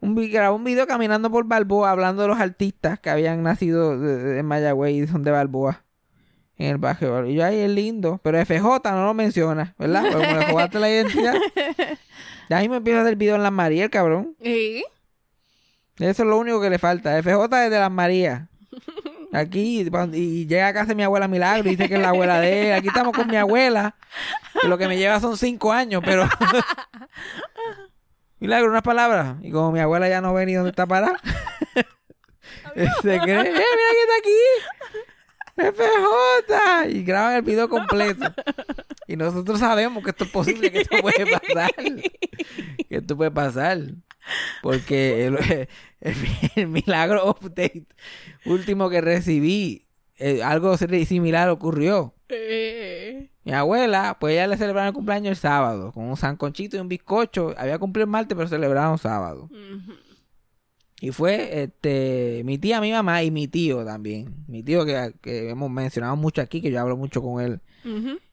Un, 0.00 0.14
vi- 0.14 0.28
grabó 0.30 0.56
un 0.56 0.64
video 0.64 0.86
caminando 0.86 1.30
por 1.30 1.44
Balboa 1.46 1.90
hablando 1.90 2.22
de 2.22 2.28
los 2.28 2.38
artistas 2.38 3.00
que 3.00 3.10
habían 3.10 3.42
nacido 3.42 3.98
de- 3.98 4.16
de- 4.16 4.38
en 4.38 4.46
Mayagüez 4.46 4.92
y 4.94 5.06
son 5.08 5.24
de 5.24 5.30
Balboa. 5.32 5.84
En 6.56 6.66
el 6.70 6.78
barrio. 6.78 7.24
Y 7.26 7.34
yo, 7.34 7.44
ay, 7.44 7.58
es 7.60 7.70
lindo. 7.70 8.20
Pero 8.24 8.38
FJ 8.44 8.90
no 8.92 9.04
lo 9.04 9.14
menciona, 9.14 9.74
¿verdad? 9.78 10.02
Porque 10.12 10.26
como 10.26 10.38
le 10.40 10.46
jugaste 10.46 10.78
la 10.78 10.90
identidad. 10.90 11.34
Ya 12.50 12.56
ahí 12.56 12.68
me 12.68 12.76
empieza 12.76 13.00
a 13.00 13.02
hacer 13.02 13.14
video 13.16 13.36
en 13.36 13.42
Las 13.42 13.52
Marías, 13.52 13.84
el 13.84 13.90
cabrón. 13.90 14.34
¿Y? 14.42 14.82
Eso 15.98 16.22
es 16.22 16.28
lo 16.28 16.38
único 16.38 16.60
que 16.62 16.70
le 16.70 16.78
falta. 16.78 17.22
FJ 17.22 17.44
es 17.66 17.70
de 17.70 17.78
Las 17.78 17.90
Marías. 17.90 18.47
Aquí, 19.32 19.88
y 20.12 20.46
llega 20.46 20.68
a 20.68 20.72
casa 20.72 20.94
mi 20.94 21.02
abuela 21.02 21.26
Milagro 21.28 21.68
y 21.68 21.76
dice 21.76 21.88
que 21.88 21.96
es 21.96 22.00
la 22.00 22.08
abuela 22.10 22.40
de 22.40 22.68
él. 22.68 22.74
Aquí 22.74 22.86
estamos 22.88 23.14
con 23.14 23.28
mi 23.28 23.36
abuela. 23.36 23.94
Que 24.60 24.68
lo 24.68 24.78
que 24.78 24.88
me 24.88 24.96
lleva 24.96 25.20
son 25.20 25.36
cinco 25.36 25.72
años, 25.72 26.02
pero. 26.04 26.28
Milagro, 28.40 28.70
unas 28.70 28.82
palabras. 28.82 29.36
Y 29.42 29.50
como 29.50 29.72
mi 29.72 29.80
abuela 29.80 30.08
ya 30.08 30.20
no 30.20 30.32
ve 30.32 30.46
ni 30.46 30.54
dónde 30.54 30.70
está 30.70 30.86
parada. 30.86 31.18
se 33.02 33.18
cree, 33.20 33.40
¡eh, 33.40 33.42
mira 33.42 33.64
que 33.92 34.02
está 34.02 34.16
aquí! 34.18 34.38
¡FJ! 35.58 36.90
Y 36.90 37.02
graban 37.02 37.34
el 37.34 37.42
video 37.42 37.68
completo. 37.68 38.32
Y 39.06 39.16
nosotros 39.16 39.58
sabemos 39.58 40.04
que 40.04 40.10
esto 40.10 40.24
es 40.24 40.30
posible, 40.30 40.70
que 40.70 40.82
esto 40.82 40.98
puede 41.00 41.26
pasar. 41.26 41.70
Que 41.74 42.96
esto 42.96 43.16
puede 43.16 43.30
pasar. 43.30 43.78
Porque 44.62 45.26
el, 45.26 45.36
el- 46.00 46.14
el 46.56 46.68
milagro 46.68 47.30
update 47.30 47.86
último 48.44 48.88
que 48.90 49.00
recibí, 49.00 49.86
eh, 50.16 50.42
algo 50.42 50.76
similar 50.76 51.48
ocurrió. 51.48 52.14
Eh, 52.28 53.30
Mi 53.44 53.52
abuela, 53.52 54.16
pues 54.20 54.34
ella 54.34 54.46
le 54.46 54.56
celebraron 54.56 54.88
el 54.88 54.92
cumpleaños 54.94 55.30
el 55.30 55.36
sábado, 55.36 55.92
con 55.92 56.04
un 56.04 56.16
sanconchito 56.16 56.76
y 56.76 56.80
un 56.80 56.88
bizcocho. 56.88 57.54
Había 57.56 57.78
cumplido 57.78 58.04
el 58.04 58.10
martes, 58.10 58.36
pero 58.36 58.48
celebraron 58.48 58.98
sábado. 58.98 59.48
Y 61.00 61.12
fue 61.12 61.62
este 61.62 62.42
mi 62.44 62.58
tía, 62.58 62.80
mi 62.80 62.90
mamá 62.90 63.22
y 63.22 63.30
mi 63.30 63.46
tío 63.46 63.84
también. 63.84 64.34
Mi 64.48 64.62
tío 64.64 64.84
que, 64.84 65.14
que 65.22 65.48
hemos 65.50 65.70
mencionado 65.70 66.16
mucho 66.16 66.42
aquí, 66.42 66.60
que 66.60 66.70
yo 66.72 66.80
hablo 66.80 66.96
mucho 66.96 67.22
con 67.22 67.40
él. 67.42 67.60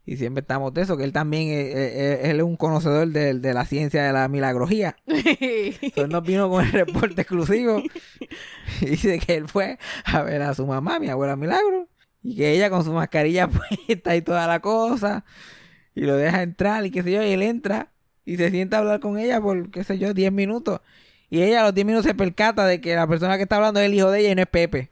Y 0.07 0.17
siempre 0.17 0.41
estamos 0.41 0.71
de 0.73 0.83
eso, 0.83 0.97
que 0.97 1.03
él 1.03 1.11
también 1.13 1.47
es, 1.49 1.75
es- 2.25 2.41
un 2.43 2.57
conocedor 2.57 3.07
de, 3.07 3.33
de 3.39 3.53
la 3.55 3.65
ciencia 3.65 4.03
de 4.03 4.13
la 4.13 4.27
milagrología. 4.27 4.95
Entonces 5.07 6.09
nos 6.09 6.23
vino 6.23 6.49
con 6.49 6.63
el 6.63 6.71
reporte 6.71 7.21
exclusivo. 7.21 7.81
Y 8.81 8.85
dice 8.87 9.19
que 9.19 9.35
él 9.35 9.47
fue 9.47 9.77
a 10.05 10.21
ver 10.23 10.41
a 10.41 10.53
su 10.53 10.65
mamá, 10.67 10.99
mi 10.99 11.09
abuela 11.09 11.35
Milagro. 11.35 11.87
Y 12.21 12.35
que 12.35 12.51
ella 12.51 12.69
con 12.69 12.83
su 12.83 12.91
mascarilla 12.91 13.47
puesta 13.87 14.15
y 14.15 14.21
toda 14.21 14.47
la 14.47 14.59
cosa. 14.59 15.23
Y 15.95 16.01
lo 16.01 16.15
deja 16.17 16.41
entrar 16.43 16.85
y 16.85 16.91
qué 16.91 17.01
sé 17.03 17.11
yo. 17.11 17.23
Y 17.23 17.31
él 17.31 17.41
entra 17.41 17.91
y 18.25 18.37
se 18.37 18.49
sienta 18.51 18.77
a 18.77 18.79
hablar 18.81 18.99
con 18.99 19.17
ella 19.17 19.39
por, 19.39 19.69
qué 19.71 19.83
sé 19.83 19.97
yo, 19.97 20.13
10 20.13 20.31
minutos. 20.31 20.81
Y 21.29 21.41
ella 21.41 21.61
a 21.61 21.63
los 21.65 21.73
10 21.73 21.85
minutos 21.87 22.05
se 22.05 22.13
percata 22.15 22.65
de 22.67 22.81
que 22.81 22.95
la 22.95 23.07
persona 23.07 23.37
que 23.37 23.43
está 23.43 23.55
hablando 23.55 23.79
es 23.79 23.85
el 23.87 23.93
hijo 23.93 24.11
de 24.11 24.19
ella 24.19 24.31
y 24.31 24.35
no 24.35 24.41
es 24.41 24.47
Pepe. 24.47 24.89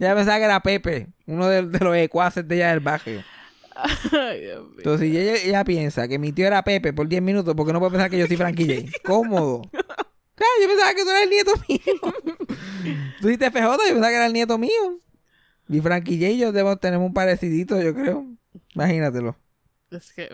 ella 0.00 0.14
pensaba 0.14 0.38
que 0.38 0.44
era 0.44 0.60
Pepe, 0.60 1.08
uno 1.26 1.46
de, 1.48 1.66
de 1.66 1.78
los 1.84 1.96
ecuaces 1.96 2.46
de 2.46 2.56
ella 2.56 2.70
del 2.70 2.80
barrio. 2.80 3.22
Ay, 4.12 4.40
Dios 4.40 4.64
mío. 4.68 4.74
Entonces, 4.78 5.10
si 5.10 5.18
ella, 5.18 5.34
ella 5.34 5.64
piensa 5.64 6.08
que 6.08 6.18
mi 6.18 6.32
tío 6.32 6.46
era 6.46 6.62
Pepe 6.62 6.92
por 6.92 7.08
10 7.08 7.22
minutos, 7.22 7.54
porque 7.56 7.72
no 7.72 7.78
puede 7.78 7.92
pensar 7.92 8.10
que 8.10 8.18
yo 8.18 8.26
soy 8.26 8.36
Frankie 8.36 8.66
J? 8.66 8.98
Cómodo. 9.04 9.62
Claro, 10.34 10.52
yo 10.60 10.68
pensaba 10.68 10.94
que 10.94 11.02
tú 11.02 11.10
eras 11.10 11.22
el 11.22 11.30
nieto 11.30 11.52
mío. 11.68 12.56
tú 13.20 13.28
dijiste 13.28 13.50
FJ, 13.50 13.62
yo 13.62 13.94
pensaba 13.94 14.08
que 14.08 14.16
era 14.16 14.26
el 14.26 14.32
nieto 14.32 14.58
mío. 14.58 15.00
Y 15.68 15.80
Frankie 15.80 16.16
J 16.16 16.30
y 16.30 16.38
yo 16.38 16.52
debemos 16.52 16.80
tener 16.80 16.98
un 16.98 17.12
parecidito, 17.12 17.80
yo 17.80 17.94
creo. 17.94 18.26
Imagínatelo. 18.74 19.36
Es 19.90 20.12
que 20.12 20.28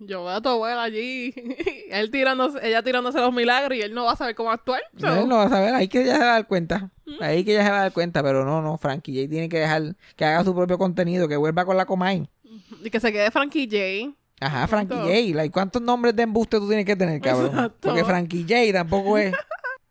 yo 0.00 0.24
veo 0.24 0.34
a 0.34 0.40
tu 0.40 0.48
abuela 0.48 0.82
allí, 0.84 1.34
él 1.90 2.10
tirándose, 2.10 2.58
ella 2.62 2.82
tirándose 2.82 3.18
los 3.18 3.32
milagros 3.32 3.76
y 3.76 3.82
él 3.82 3.94
no 3.94 4.04
va 4.04 4.12
a 4.12 4.16
saber 4.16 4.34
cómo 4.34 4.50
actuar. 4.50 4.80
so. 4.96 5.08
Él 5.08 5.28
no 5.28 5.36
va 5.36 5.44
a 5.44 5.48
saber, 5.48 5.74
ahí 5.74 5.88
que 5.88 6.02
ella 6.02 6.14
se 6.14 6.20
va 6.20 6.30
a 6.30 6.34
dar 6.34 6.46
cuenta. 6.46 6.90
Ahí 7.20 7.44
que 7.44 7.52
ella 7.52 7.64
se 7.64 7.70
va 7.70 7.78
a 7.78 7.82
dar 7.82 7.92
cuenta, 7.92 8.22
pero 8.22 8.44
no, 8.44 8.62
no, 8.62 8.78
Frankie 8.78 9.12
J 9.14 9.28
tiene 9.28 9.48
que 9.48 9.58
dejar 9.58 9.96
que 10.14 10.24
haga 10.24 10.44
su 10.44 10.54
propio 10.54 10.78
contenido, 10.78 11.26
que 11.26 11.36
vuelva 11.36 11.64
con 11.64 11.76
la 11.76 11.86
Comay. 11.86 12.28
Y 12.84 12.90
que 12.90 13.00
se 13.00 13.12
quede 13.12 13.30
Frankie 13.30 13.66
J. 13.70 14.14
Ajá, 14.40 14.66
Frankie. 14.68 14.94
J. 14.94 15.36
Like, 15.36 15.50
¿Cuántos 15.50 15.82
nombres 15.82 16.14
de 16.14 16.22
embuste 16.22 16.58
tú 16.58 16.68
tienes 16.68 16.84
que 16.86 16.94
tener, 16.96 17.20
cabrón? 17.20 17.46
Exacto. 17.46 17.88
Porque 17.88 18.04
Frankie 18.04 18.42
J 18.48 18.72
tampoco 18.72 19.18
es. 19.18 19.34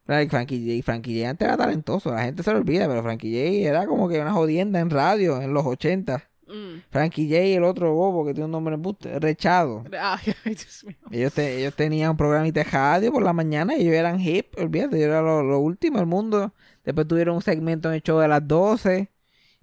Like, 0.07 0.29
Frankie 0.29 0.59
J. 0.77 0.85
Frankie 0.85 1.19
J 1.19 1.29
antes 1.31 1.45
era 1.45 1.57
talentoso, 1.57 2.13
la 2.13 2.23
gente 2.23 2.41
se 2.41 2.49
lo 2.53 2.59
olvida, 2.59 2.87
pero 2.87 3.03
Frankie 3.03 3.29
J 3.29 3.67
era 3.69 3.85
como 3.85 4.07
que 4.07 4.17
una 4.21 4.31
jodienda 4.31 4.79
en 4.79 4.89
radio 4.89 5.41
en 5.41 5.53
los 5.53 5.65
80. 5.65 6.23
Mm. 6.47 6.77
Frankie 6.89 7.27
J, 7.27 7.41
el 7.57 7.65
otro 7.65 7.93
bobo 7.93 8.25
que 8.25 8.33
tiene 8.33 8.45
un 8.45 8.51
nombre 8.51 8.71
de 8.71 8.75
embuste, 8.75 9.19
Rechado. 9.19 9.83
Ay, 10.01 10.33
Dios 10.45 10.85
mío. 10.85 10.95
Ellos, 11.11 11.33
te- 11.33 11.59
ellos 11.59 11.73
tenían 11.75 12.11
un 12.11 12.15
programa 12.17 12.49
de 12.49 12.63
radio 12.63 13.11
por 13.11 13.21
la 13.21 13.33
mañana 13.33 13.75
y 13.75 13.81
ellos 13.81 13.95
eran 13.95 14.17
hip, 14.21 14.57
olvídate, 14.57 14.95
ellos 14.95 15.09
eran 15.09 15.25
lo, 15.25 15.43
lo 15.43 15.59
último 15.59 15.97
del 15.97 16.07
mundo. 16.07 16.53
Después 16.85 17.05
tuvieron 17.05 17.35
un 17.35 17.41
segmento 17.41 17.89
en 17.89 17.95
el 17.95 18.01
show 18.01 18.17
de 18.19 18.29
las 18.29 18.47
12. 18.47 19.11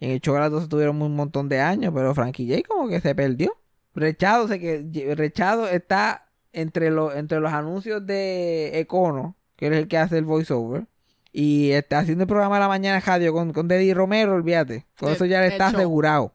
En 0.01 0.11
el 0.11 0.21
12 0.21 0.69
tuvieron 0.69 1.01
un 1.01 1.15
montón 1.17 1.49
de 1.49 1.61
años, 1.61 1.93
pero 1.95 2.15
Frankie 2.15 2.49
J 2.49 2.63
como 2.69 2.89
que 2.89 3.01
se 3.01 3.15
perdió. 3.15 3.57
Rechado, 3.95 4.49
sé 4.49 4.59
que 4.59 5.15
Rechado 5.15 5.69
está 5.69 6.29
entre, 6.53 6.91
los 6.91 7.15
entre 7.15 7.41
los 7.41 7.53
anuncios 7.53 8.05
de 8.07 8.79
Econo, 8.81 9.37
que 9.57 9.67
es 9.69 9.73
el 9.73 9.89
que 9.89 9.99
hace 9.99 10.19
el 10.19 10.25
voiceover, 10.25 10.87
Y 11.33 11.71
está 11.71 12.01
haciendo 12.01 12.25
el 12.25 12.29
programa 12.29 12.57
de 12.57 12.61
la 12.63 12.69
mañana 12.69 13.01
radio 13.01 13.33
con, 13.33 13.53
con 13.53 13.67
Deddy 13.69 13.95
Romero, 13.95 14.35
olvídate. 14.35 14.87
Con 14.99 15.09
El- 15.11 15.15
eso 15.17 15.25
ya 15.27 15.41
le 15.41 15.49
está 15.49 15.71
show. 15.71 15.79
asegurado. 15.79 16.35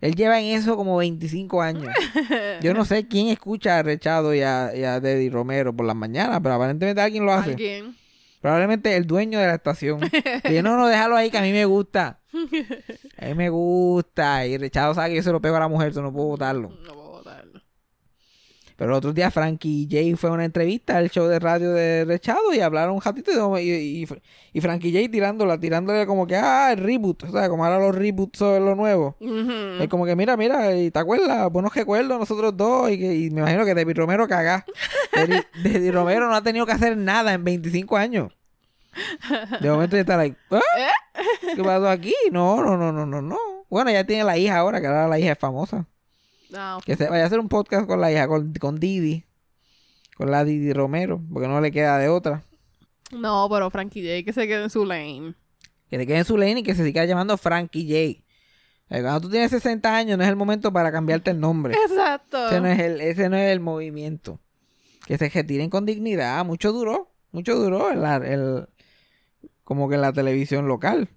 Él 0.00 0.14
lleva 0.14 0.40
en 0.40 0.46
eso 0.56 0.76
como 0.76 0.96
25 0.96 1.60
años. 1.60 1.92
Yo 2.62 2.72
no 2.72 2.84
sé 2.84 3.08
quién 3.08 3.28
escucha 3.28 3.78
a 3.78 3.82
Rechado 3.82 4.32
y 4.34 4.42
a, 4.42 4.70
y 4.76 4.84
a 4.84 5.00
Deddy 5.00 5.28
Romero 5.28 5.74
por 5.74 5.86
las 5.86 5.96
mañanas, 5.96 6.38
pero 6.40 6.54
aparentemente 6.54 7.00
alguien 7.00 7.24
lo 7.26 7.32
hace. 7.32 7.50
Alguien. 7.50 7.96
Probablemente 8.40 8.96
el 8.96 9.06
dueño 9.06 9.38
de 9.38 9.46
la 9.46 9.54
estación. 9.54 10.00
Y 10.44 10.62
no, 10.62 10.76
no, 10.76 10.86
déjalo 10.86 11.16
ahí 11.16 11.30
que 11.30 11.38
a 11.38 11.42
mí 11.42 11.52
me 11.52 11.64
gusta. 11.64 12.20
A 13.18 13.26
mí 13.26 13.34
me 13.34 13.48
gusta. 13.48 14.46
Y 14.46 14.56
Rechado 14.58 14.94
sabe 14.94 15.10
que 15.10 15.16
yo 15.16 15.22
se 15.22 15.32
lo 15.32 15.40
pego 15.40 15.56
a 15.56 15.60
la 15.60 15.68
mujer, 15.68 15.88
eso 15.88 16.02
no 16.02 16.12
puedo 16.12 16.28
votarlo. 16.28 16.70
No. 16.86 17.07
Pero 18.78 18.92
el 18.92 18.96
otro 18.96 19.12
día 19.12 19.28
Frankie 19.32 19.88
J 19.90 20.16
fue 20.16 20.30
a 20.30 20.34
una 20.34 20.44
entrevista 20.44 20.98
al 20.98 21.10
show 21.10 21.26
de 21.26 21.40
radio 21.40 21.72
de 21.72 22.04
Rechado 22.04 22.54
y 22.54 22.60
hablaron 22.60 22.94
un 22.94 23.00
ratito 23.00 23.58
y, 23.58 23.72
y, 23.72 24.08
y, 24.52 24.60
Frankie 24.60 24.92
J 24.92 25.10
tirándola, 25.10 25.58
tirándole 25.58 26.06
como 26.06 26.28
que, 26.28 26.36
ah, 26.36 26.70
el 26.70 26.78
reboot. 26.78 27.24
O 27.24 27.32
sea, 27.32 27.48
como 27.48 27.64
ahora 27.64 27.80
los 27.80 27.92
reboots 27.92 28.38
son 28.38 28.64
lo 28.64 28.76
nuevo. 28.76 29.16
Ujú. 29.18 29.82
Es 29.82 29.88
como 29.88 30.06
que, 30.06 30.14
mira, 30.14 30.36
mira, 30.36 30.76
y 30.76 30.92
te 30.92 30.98
acuerdas, 31.00 31.50
buenos 31.50 31.74
recuerdos 31.74 32.20
nosotros 32.20 32.56
dos. 32.56 32.88
Y, 32.92 33.00
que, 33.00 33.16
y 33.16 33.30
me 33.30 33.40
imagino 33.40 33.64
que 33.64 33.74
David 33.74 33.96
Romero 33.96 34.28
cagá. 34.28 34.64
David, 35.12 35.40
David 35.60 35.92
Romero 35.92 36.28
no 36.28 36.36
ha 36.36 36.42
tenido 36.44 36.64
que 36.64 36.70
hacer 36.70 36.96
nada 36.96 37.34
en 37.34 37.42
25 37.42 37.96
años. 37.96 38.32
De 39.60 39.70
momento 39.72 39.96
ya 39.96 40.02
está 40.02 40.16
like, 40.16 40.36
¿ah? 40.52 40.60
¿qué 41.52 41.64
pasó 41.64 41.88
aquí? 41.88 42.14
No, 42.30 42.62
no, 42.62 42.76
no, 42.76 42.92
no, 42.92 43.04
no, 43.04 43.20
no. 43.22 43.38
Bueno, 43.68 43.90
ya 43.90 44.04
tiene 44.04 44.22
la 44.22 44.38
hija 44.38 44.56
ahora, 44.56 44.80
que 44.80 44.86
ahora 44.86 45.08
la 45.08 45.18
hija 45.18 45.32
es 45.32 45.38
famosa. 45.38 45.84
Ah, 46.54 46.78
Que 46.84 46.96
se 46.96 47.08
vaya 47.08 47.24
a 47.24 47.26
hacer 47.26 47.40
un 47.40 47.48
podcast 47.48 47.86
con 47.86 48.00
la 48.00 48.10
hija, 48.12 48.26
con, 48.28 48.52
con 48.54 48.78
Didi. 48.78 49.24
Con 50.16 50.30
la 50.30 50.44
Didi 50.44 50.72
Romero, 50.72 51.20
porque 51.32 51.46
no 51.48 51.60
le 51.60 51.70
queda 51.70 51.98
de 51.98 52.08
otra. 52.08 52.42
No, 53.12 53.48
pero 53.50 53.70
Frankie 53.70 54.02
J 54.02 54.24
que 54.24 54.32
se 54.32 54.46
quede 54.48 54.64
en 54.64 54.70
su 54.70 54.84
lane. 54.84 55.34
Que 55.88 55.96
te 55.98 56.06
quede 56.06 56.18
en 56.18 56.24
su 56.24 56.36
lane 56.36 56.60
y 56.60 56.62
que 56.62 56.74
se 56.74 56.84
siga 56.84 57.04
llamando 57.04 57.36
Frankie 57.38 57.84
J. 57.86 58.24
Eh, 58.90 59.02
Cuando 59.02 59.20
tú 59.22 59.30
tienes 59.30 59.50
60 59.50 59.94
años 59.94 60.18
no 60.18 60.24
es 60.24 60.30
el 60.30 60.36
momento 60.36 60.72
para 60.72 60.90
cambiarte 60.92 61.30
el 61.30 61.40
nombre. 61.40 61.74
Exacto. 61.74 62.48
Ese 62.48 62.60
no 62.60 62.66
es 62.68 62.78
el, 62.78 63.00
ese 63.00 63.28
no 63.28 63.36
es 63.36 63.50
el 63.52 63.60
movimiento. 63.60 64.40
Que 65.06 65.16
se 65.16 65.28
retiren 65.28 65.70
con 65.70 65.86
dignidad. 65.86 66.44
Mucho 66.44 66.72
duró. 66.72 67.10
Mucho 67.32 67.54
duró 67.56 67.90
en 67.90 68.02
la, 68.02 68.16
el, 68.16 68.66
como 69.64 69.88
que 69.88 69.94
en 69.94 70.00
la 70.02 70.12
televisión 70.12 70.66
local. 70.68 71.08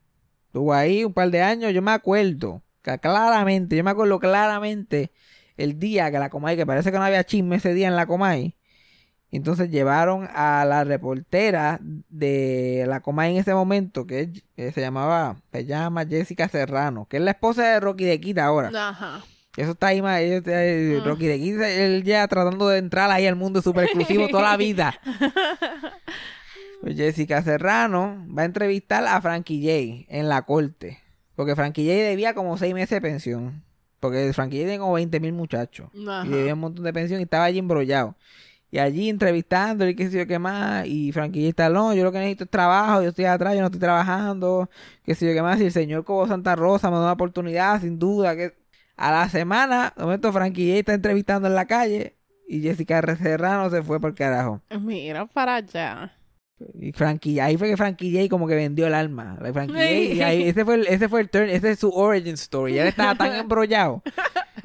Estuvo 0.47 0.73
ahí 0.73 1.03
un 1.03 1.13
par 1.13 1.31
de 1.31 1.41
años. 1.41 1.73
Yo 1.73 1.81
me 1.81 1.91
acuerdo. 1.91 2.61
Claramente. 2.81 3.75
Yo 3.75 3.83
me 3.83 3.91
acuerdo 3.91 4.19
claramente. 4.19 5.11
El 5.57 5.79
día 5.79 6.09
que 6.11 6.19
la 6.19 6.29
Comay. 6.29 6.55
Que 6.57 6.65
parece 6.65 6.91
que 6.91 6.97
no 6.97 7.03
había 7.03 7.23
chisme 7.23 7.57
ese 7.57 7.73
día 7.73 7.87
en 7.87 7.95
la 7.95 8.05
Comay. 8.05 8.55
Entonces 9.33 9.69
llevaron 9.69 10.27
a 10.33 10.65
la 10.65 10.83
reportera 10.83 11.79
de 12.09 12.83
la 12.87 12.99
Comay 13.01 13.31
en 13.31 13.37
ese 13.41 13.53
momento. 13.53 14.05
Que, 14.05 14.21
es- 14.21 14.43
que 14.55 14.71
se 14.71 14.81
llamaba. 14.81 15.37
Se 15.53 15.65
llama 15.65 16.05
Jessica 16.05 16.49
Serrano. 16.49 17.05
Que 17.09 17.17
es 17.17 17.23
la 17.23 17.31
esposa 17.31 17.63
de 17.63 17.79
Rocky 17.79 18.05
de 18.05 18.19
Quita 18.19 18.45
ahora. 18.45 18.71
Ajá. 18.89 19.21
Eso 19.57 19.71
está 19.71 19.87
ahí 19.87 20.01
más. 20.01 20.19
eh, 20.21 20.99
Mm. 21.01 21.05
Rocky 21.05 21.27
de 21.27 21.37
Kid, 21.37 21.61
él 21.61 22.03
ya 22.03 22.25
tratando 22.29 22.69
de 22.69 22.77
entrar 22.79 23.11
ahí 23.11 23.27
al 23.27 23.35
mundo 23.35 23.61
super 23.61 23.83
exclusivo 23.83 24.27
toda 24.29 24.43
la 24.43 24.57
vida. 24.57 24.93
Pues 26.81 26.95
Jessica 26.97 27.43
Serrano 27.43 28.25
va 28.35 28.41
a 28.41 28.45
entrevistar 28.45 29.05
a 29.05 29.21
Frankie 29.21 29.61
J 29.61 30.05
en 30.17 30.29
la 30.29 30.41
corte. 30.43 30.97
Porque 31.41 31.55
Frankie 31.55 31.87
J 31.87 32.03
debía 32.03 32.35
como 32.35 32.55
seis 32.55 32.71
meses 32.75 32.91
de 32.91 33.01
pensión. 33.01 33.63
Porque 33.99 34.31
Frankie 34.31 34.57
J 34.57 34.67
tiene 34.67 34.77
como 34.77 34.93
20 34.93 35.19
mil 35.19 35.33
muchachos. 35.33 35.89
Ajá. 36.07 36.23
Y 36.23 36.29
debía 36.29 36.53
un 36.53 36.59
montón 36.59 36.85
de 36.85 36.93
pensión 36.93 37.19
y 37.19 37.23
estaba 37.23 37.45
allí 37.45 37.57
embrollado. 37.57 38.15
Y 38.69 38.77
allí 38.77 39.09
entrevistando 39.09 39.87
y 39.87 39.95
qué 39.95 40.11
sé 40.11 40.19
yo 40.19 40.27
qué 40.27 40.37
más. 40.37 40.85
Y 40.85 41.11
Frankie 41.11 41.39
J 41.39 41.49
está, 41.49 41.69
no, 41.69 41.95
yo 41.95 42.03
lo 42.03 42.11
que 42.11 42.19
necesito 42.19 42.43
es 42.43 42.51
trabajo, 42.51 43.01
yo 43.01 43.09
estoy 43.09 43.25
atrás, 43.25 43.55
yo 43.55 43.61
no 43.61 43.65
estoy 43.65 43.79
trabajando, 43.79 44.69
qué 45.03 45.15
sé 45.15 45.25
yo 45.25 45.33
qué 45.33 45.41
más. 45.41 45.59
Y 45.59 45.65
el 45.65 45.71
señor 45.71 46.05
Cobo 46.05 46.27
Santa 46.27 46.55
Rosa 46.55 46.91
me 46.91 46.97
da 46.97 47.01
una 47.01 47.13
oportunidad, 47.13 47.81
sin 47.81 47.97
duda. 47.97 48.35
que 48.35 48.53
A 48.95 49.09
la 49.11 49.27
semana, 49.27 49.95
de 49.97 50.03
momento 50.03 50.31
Frankie 50.31 50.67
J 50.67 50.77
está 50.77 50.93
entrevistando 50.93 51.47
en 51.47 51.55
la 51.55 51.65
calle. 51.65 52.17
Y 52.47 52.61
Jessica 52.61 53.01
Serrano 53.15 53.67
se 53.71 53.81
fue 53.81 53.99
por 53.99 54.13
carajo. 54.13 54.61
Mira 54.79 55.25
para 55.25 55.55
allá. 55.55 56.13
Y 56.79 56.91
Frankie, 56.91 57.39
ahí 57.39 57.57
fue 57.57 57.69
que 57.69 57.77
Frankie 57.77 58.11
J 58.15 58.29
como 58.29 58.47
que 58.47 58.55
vendió 58.55 58.87
el 58.87 58.93
alma. 58.93 59.37
Frankie 59.53 59.73
J, 59.73 59.91
y 59.91 60.21
ahí- 60.21 60.43
ese 60.49 60.65
fue 60.65 60.75
el, 60.75 60.87
ese 60.87 61.09
fue 61.09 61.21
el 61.21 61.29
turn, 61.29 61.49
ese 61.49 61.71
es 61.71 61.79
su 61.79 61.89
origin 61.89 62.33
story. 62.33 62.73
Ya 62.75 62.83
él 62.83 62.87
estaba 62.89 63.15
tan 63.15 63.33
embrollado. 63.39 64.03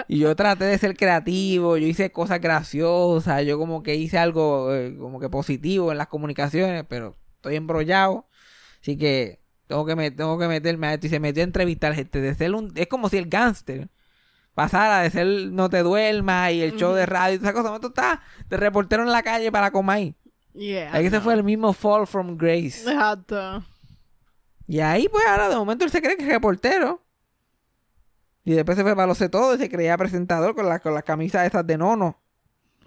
Y 0.09 0.19
yo 0.19 0.35
traté 0.37 0.65
de 0.65 0.79
ser 0.79 0.97
creativo, 0.97 1.77
yo 1.77 1.87
hice 1.87 2.11
cosas 2.13 2.41
graciosas, 2.41 3.45
yo 3.45 3.59
como 3.59 3.83
que 3.83 3.95
hice 3.97 4.19
algo 4.19 4.75
eh, 4.75 4.97
como 4.99 5.19
que 5.21 5.29
positivo 5.29 5.91
en 5.93 5.99
las 5.99 6.09
comunicaciones, 6.09 6.85
pero 6.89 7.17
estoy 7.37 7.57
embrollado. 7.57 8.27
Así 8.81 8.97
que 8.97 9.41
tengo 9.67 9.85
que, 9.87 9.97
me, 9.97 10.11
tengo 10.11 10.39
que 10.39 10.47
meterme 10.49 10.87
a 10.89 10.95
esto. 10.95 11.07
Y 11.07 11.11
se 11.11 11.19
metió 11.21 11.43
a 11.43 11.45
entrevistar 11.45 11.95
gente. 11.95 12.21
De 12.21 12.35
ser 12.35 12.55
un, 12.55 12.73
es 12.77 12.87
como 12.87 13.09
si 13.09 13.17
el 13.17 13.29
gángster 13.29 13.89
pasara 14.55 15.01
de 15.03 15.11
ser 15.11 15.27
No 15.27 15.69
te 15.69 15.83
duermas 15.83 16.53
y 16.53 16.63
el 16.63 16.77
show 16.77 16.95
de 16.95 17.05
radio 17.05 17.35
y 17.35 17.39
todas 17.39 17.53
esas 17.55 17.63
cosas. 17.65 17.81
Tú 17.81 17.89
estás 17.89 18.21
de 18.49 18.57
reportero 18.57 19.03
en 19.03 19.11
la 19.13 19.23
calle 19.23 19.51
para 19.51 19.71
Comay. 19.71 20.15
Yeah. 20.57 20.95
Ahí 20.95 21.07
ese 21.07 21.17
no. 21.17 21.23
fue 21.23 21.35
el 21.35 21.45
mismo 21.45 21.73
fall 21.73 22.07
from 22.07 22.37
grace. 22.37 22.81
Exacto. 22.89 23.63
Y 24.67 24.81
ahí, 24.81 25.09
pues, 25.09 25.25
ahora 25.27 25.49
de 25.49 25.57
momento 25.57 25.85
él 25.85 25.91
se 25.91 26.01
cree 26.03 26.17
que 26.17 26.25
es 26.25 26.29
reportero. 26.29 27.03
Y 28.45 28.53
después 28.53 28.77
se 28.77 28.83
fue 28.85 28.95
para 28.97 29.13
todo 29.29 29.55
y 29.55 29.59
se 29.59 29.69
creía 29.69 29.97
presentador 29.99 30.55
con, 30.55 30.69
las 30.69 30.81
con 30.81 30.95
las 30.95 31.03
camisas 31.03 31.47
esas 31.47 31.67
de 31.67 31.77
nono. 31.77 32.21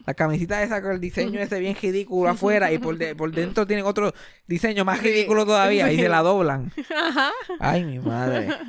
Las 0.05 0.15
camisitas 0.15 0.63
esas 0.63 0.81
con 0.81 0.91
el 0.91 0.99
diseño 0.99 1.39
ese 1.39 1.59
bien 1.59 1.75
ridículo 1.79 2.29
afuera 2.29 2.71
y 2.71 2.79
por, 2.79 2.97
de- 2.97 3.15
por 3.15 3.31
dentro 3.31 3.67
tienen 3.67 3.85
otro 3.85 4.13
diseño 4.47 4.85
más 4.85 5.03
ridículo 5.03 5.45
todavía 5.45 5.91
y 5.91 5.97
se 5.97 6.07
la 6.09 6.21
doblan. 6.21 6.71
Ajá. 6.95 7.31
Ay, 7.59 7.83
mi 7.83 7.99
madre. 7.99 8.49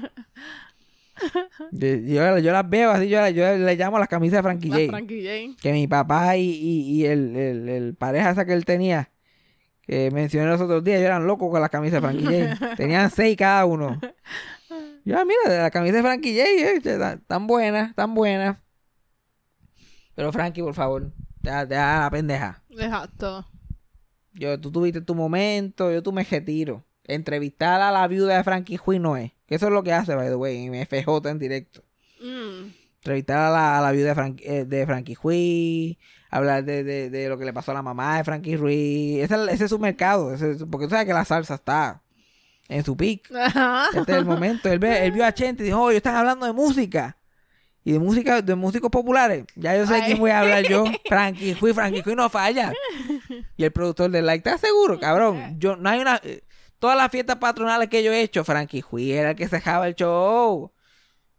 Yo, 1.73 1.89
yo- 1.97 2.39
yo 2.39 2.53
las 2.53 2.69
veo 2.69 2.91
así, 2.91 3.09
yo, 3.09 3.27
yo 3.29 3.57
le 3.57 3.77
llamo 3.77 3.99
las 3.99 4.09
camisas 4.09 4.39
de 4.39 4.43
Frankie 4.43 4.69
J. 4.71 4.81
Frankie 4.91 5.23
J. 5.53 5.61
Que 5.63 5.73
mi 5.73 5.87
papá 5.87 6.37
y, 6.37 6.43
y, 6.51 6.81
y 7.01 7.07
el, 7.07 7.37
el, 7.37 7.69
el 7.69 7.95
pareja 7.95 8.31
esa 8.31 8.45
que 8.45 8.53
él 8.55 8.65
tenía, 8.65 9.11
que 9.83 10.11
mencioné 10.11 10.47
los 10.49 10.61
otros 10.61 10.83
días, 10.85 10.99
ellos 10.99 11.07
eran 11.07 11.27
locos 11.27 11.51
con 11.51 11.61
las 11.61 11.71
camisas 11.71 12.01
de 12.03 12.09
Frankie 12.09 12.57
J. 12.59 12.75
Tenían 12.77 13.11
seis 13.11 13.37
cada 13.37 13.65
uno. 13.67 14.01
Yo, 15.05 15.19
ah, 15.19 15.25
mira, 15.25 15.63
la 15.63 15.71
camisa 15.71 15.97
de 15.97 16.03
Frankie 16.03 16.39
J, 16.39 16.91
eh, 17.15 17.19
tan, 17.27 17.47
buena, 17.47 17.93
tan 17.97 18.15
buena. 18.15 18.63
Pero 20.15 20.33
Frankie, 20.33 20.63
por 20.63 20.75
favor, 20.75 21.13
deja, 21.41 21.67
deja 21.67 22.01
la 22.01 22.11
pendeja. 22.11 22.63
Exacto. 22.71 23.47
Yo, 24.35 24.61
tú 24.61 24.71
tuviste 24.71 25.01
tu 25.01 25.15
momento, 25.15 25.91
yo 25.91 26.03
tú 26.03 26.13
me 26.13 26.23
retiro. 26.25 26.85
Entrevistar 27.05 27.81
a 27.81 27.91
la 27.91 28.07
viuda 28.07 28.37
de 28.37 28.45
Frankie 28.45 28.79
Hui 28.85 28.99
no 28.99 29.17
es. 29.17 29.33
Que 29.51 29.57
eso 29.57 29.67
es 29.67 29.73
lo 29.73 29.83
que 29.83 29.93
hace, 29.93 30.15
by 30.15 30.29
the 30.29 30.37
way, 30.37 30.65
en 30.65 30.75
FJ 30.87 31.29
en 31.29 31.39
directo. 31.39 31.83
Mm. 32.23 32.71
entrevistar 32.99 33.39
a 33.39 33.51
la, 33.51 33.79
a 33.79 33.83
la 33.83 33.93
viuda 33.93 34.11
de, 34.11 34.15
Frank- 34.15 34.41
eh, 34.45 34.65
de 34.67 34.87
Frankie 34.87 35.17
Ruiz, 35.23 35.97
hablar 36.31 36.65
de, 36.65 36.85
de, 36.85 37.11
de 37.11 37.29
lo 37.29 37.37
que 37.39 37.45
le 37.47 37.53
pasó 37.53 37.71
a 37.73 37.75
la 37.75 37.83
mamá 37.83 38.19
de 38.19 38.25
Frankie 38.25 38.57
Ruiz. 38.57 39.23
Ese, 39.25 39.37
ese 39.51 39.65
es 39.65 39.71
su 39.71 39.79
mercado, 39.79 40.33
ese 40.33 40.65
porque 40.67 40.87
tú 40.87 40.91
sabes 40.91 41.07
que 41.07 41.13
la 41.15 41.25
salsa 41.25 41.55
está 41.55 42.03
en 42.69 42.85
su 42.85 42.97
pic. 42.97 43.29
Este 43.95 44.13
es 44.13 44.19
el 44.19 44.25
momento. 44.27 44.69
Él, 44.71 44.79
ve, 44.79 45.05
él 45.05 45.13
vio 45.13 45.25
a 45.27 45.33
Chente 45.35 45.63
y 45.65 45.67
dijo, 45.67 45.81
oye, 45.83 45.97
están 45.97 46.15
hablando 46.15 46.47
de 46.47 46.53
música. 46.53 47.17
Y 47.83 47.93
de 47.93 47.99
música, 47.99 48.43
de 48.43 48.55
músicos 48.55 48.91
populares. 48.91 49.45
Ya 49.57 49.75
yo 49.75 49.87
sé 49.87 49.95
Ay. 49.95 50.03
quién 50.05 50.19
voy 50.19 50.31
a 50.31 50.41
hablar 50.41 50.63
yo. 50.65 50.85
Frankie 51.09 51.55
Ruiz, 51.55 51.75
Frankie 51.75 52.03
Ruiz 52.03 52.15
no 52.17 52.29
falla. 52.29 52.73
Y 53.57 53.65
el 53.65 53.73
productor 53.73 54.11
de 54.11 54.21
Like, 54.21 54.47
¿estás 54.47 54.61
seguro, 54.61 55.01
cabrón? 55.01 55.57
Yo, 55.59 55.77
no 55.77 55.89
hay 55.89 55.99
una... 56.01 56.21
eh, 56.23 56.43
Todas 56.81 56.97
las 56.97 57.11
fiestas 57.11 57.37
patronales 57.37 57.91
que 57.91 58.03
yo 58.03 58.11
he 58.11 58.23
hecho, 58.23 58.43
Frankie 58.43 58.83
Ruiz 58.91 59.13
era 59.13 59.31
el 59.31 59.37
que 59.37 59.49
cejaba 59.49 59.87
el 59.87 59.95
show. 59.95 60.73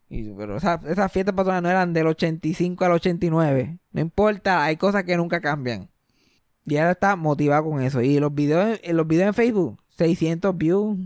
Y, 0.07 0.29
pero 0.33 0.57
esas, 0.57 0.79
fiestas 1.11 1.33
patronales 1.33 1.63
no 1.63 1.69
eran 1.69 1.93
del 1.93 2.05
85 2.05 2.85
al 2.85 2.91
89. 2.91 3.79
No 3.91 4.01
importa, 4.01 4.63
hay 4.63 4.77
cosas 4.77 5.03
que 5.03 5.17
nunca 5.17 5.41
cambian. 5.41 5.89
Y 6.63 6.77
ahora 6.77 6.91
está 6.91 7.15
motivado 7.15 7.63
con 7.63 7.81
eso. 7.81 8.01
Y 8.01 8.19
los 8.19 8.35
videos, 8.35 8.79
los 8.87 9.07
videos 9.07 9.29
en 9.29 9.33
Facebook, 9.33 9.81
600 9.97 10.55
views, 10.55 10.99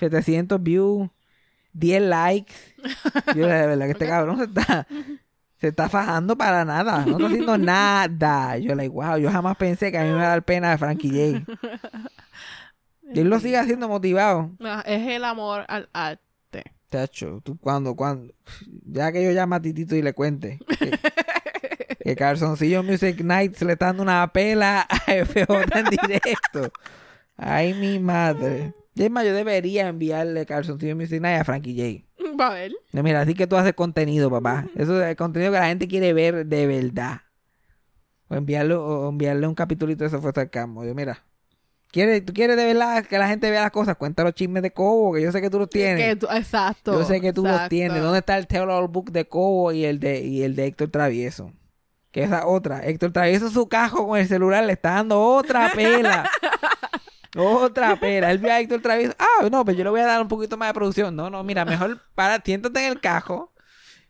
700 0.00 0.60
views, 0.60 1.08
10 1.74 2.02
likes. 2.02 2.54
Yo 3.36 3.46
de 3.46 3.66
verdad 3.66 3.86
que 3.86 3.92
este 3.92 4.06
cabrón 4.08 4.38
se 4.38 4.44
está, 4.44 4.88
se 5.60 5.68
está 5.68 5.88
fajando 5.88 6.36
para 6.36 6.64
nada. 6.64 7.06
No 7.06 7.12
está 7.12 7.26
haciendo 7.26 7.58
nada. 7.58 8.58
Yo 8.58 8.74
like, 8.74 8.92
wow, 8.92 9.18
yo 9.18 9.30
jamás 9.30 9.56
pensé 9.56 9.92
que 9.92 9.98
a 9.98 10.02
mí 10.02 10.08
me 10.08 10.16
iba 10.16 10.24
a 10.24 10.30
dar 10.30 10.44
pena 10.44 10.70
de 10.70 10.78
Frankie 10.78 11.44
J. 11.44 11.58
Y 13.12 13.20
él 13.20 13.28
lo 13.28 13.40
sigue 13.40 13.56
haciendo 13.56 13.88
motivado. 13.88 14.50
Ah, 14.60 14.82
Es 14.86 15.06
el 15.08 15.24
amor 15.24 15.64
al 15.68 15.88
arte. 15.92 16.24
Tacho, 16.88 17.40
tú 17.44 17.58
cuando, 17.58 17.94
cuando, 17.94 18.32
ya 18.86 19.12
que 19.12 19.22
yo 19.22 19.30
llamo 19.32 19.54
a 19.56 19.60
Titito 19.60 19.94
y 19.94 20.00
le 20.00 20.14
cuente 20.14 20.58
que, 20.78 20.98
que 22.02 22.16
Calzoncillo 22.16 22.82
Music 22.82 23.20
Night 23.22 23.54
se 23.56 23.66
le 23.66 23.74
está 23.74 23.86
dando 23.86 24.02
una 24.02 24.26
pela 24.32 24.80
a 24.88 24.96
FJ 25.26 25.46
en 25.78 25.84
directo. 25.90 26.72
Ay, 27.36 27.74
mi 27.74 27.98
madre. 27.98 28.72
Y 28.94 29.02
es 29.04 29.10
más, 29.10 29.24
yo 29.26 29.34
debería 29.34 29.88
enviarle 29.88 30.46
Calzoncillo 30.46 30.96
Music 30.96 31.20
Night 31.20 31.40
a 31.40 31.44
Frankie 31.44 31.76
J. 32.18 32.34
Va 32.40 32.48
a 32.48 32.54
ver. 32.54 32.72
No, 32.92 33.02
mira, 33.02 33.20
así 33.20 33.34
que 33.34 33.46
tú 33.46 33.56
haces 33.56 33.74
contenido, 33.74 34.30
papá. 34.30 34.66
Eso 34.74 35.00
es 35.02 35.08
el 35.10 35.16
contenido 35.16 35.52
que 35.52 35.58
la 35.58 35.66
gente 35.68 35.88
quiere 35.88 36.12
ver 36.14 36.46
de 36.46 36.66
verdad. 36.66 37.20
O 38.28 38.34
enviarle, 38.34 38.74
o 38.74 39.08
enviarle 39.10 39.46
un 39.46 39.54
capitulito 39.54 40.04
de 40.04 40.08
eso 40.08 40.20
fue 40.22 40.32
sarcasmo. 40.32 40.84
Yo, 40.84 40.94
mira, 40.94 41.22
¿Quieres, 41.90 42.24
¿Tú 42.24 42.34
quieres 42.34 42.56
de 42.56 42.66
verdad 42.66 43.04
que 43.06 43.16
la 43.18 43.28
gente 43.28 43.50
vea 43.50 43.62
las 43.62 43.70
cosas? 43.70 43.96
Cuenta 43.96 44.22
los 44.22 44.34
chismes 44.34 44.62
de 44.62 44.72
Cobo, 44.72 45.14
que 45.14 45.22
yo 45.22 45.32
sé 45.32 45.40
que 45.40 45.48
tú 45.48 45.58
los 45.58 45.70
tienes. 45.70 46.04
Que 46.04 46.16
tú- 46.16 46.26
exacto. 46.30 46.92
Yo 46.92 47.04
sé 47.06 47.20
que 47.20 47.32
tú 47.32 47.44
los 47.44 47.68
tienes. 47.68 48.02
¿Dónde 48.02 48.18
está 48.18 48.36
el 48.36 48.46
All 48.70 48.88
Book 48.88 49.10
de 49.10 49.26
Cobo 49.26 49.72
y 49.72 49.84
el 49.84 49.98
de, 49.98 50.20
y 50.20 50.42
el 50.42 50.54
de 50.54 50.66
Héctor 50.66 50.90
Travieso? 50.90 51.52
Que 52.10 52.22
esa 52.24 52.46
otra. 52.46 52.84
Héctor 52.84 53.12
Travieso 53.12 53.48
su 53.50 53.68
cajo 53.68 54.06
con 54.06 54.18
el 54.18 54.28
celular 54.28 54.64
le 54.64 54.74
está 54.74 54.92
dando 54.92 55.20
otra 55.20 55.70
pela. 55.74 56.28
otra 57.36 57.96
pela. 57.98 58.30
Él 58.30 58.38
vio 58.38 58.52
a 58.52 58.60
Héctor 58.60 58.82
Travieso. 58.82 59.14
Ah, 59.18 59.48
no, 59.50 59.64
pues 59.64 59.76
yo 59.76 59.84
le 59.84 59.90
voy 59.90 60.00
a 60.00 60.06
dar 60.06 60.20
un 60.20 60.28
poquito 60.28 60.56
más 60.58 60.68
de 60.68 60.74
producción. 60.74 61.16
No, 61.16 61.30
no, 61.30 61.42
mira, 61.42 61.64
mejor 61.64 62.00
para, 62.14 62.40
siéntate 62.42 62.80
en 62.84 62.92
el 62.92 63.00
cajo. 63.00 63.52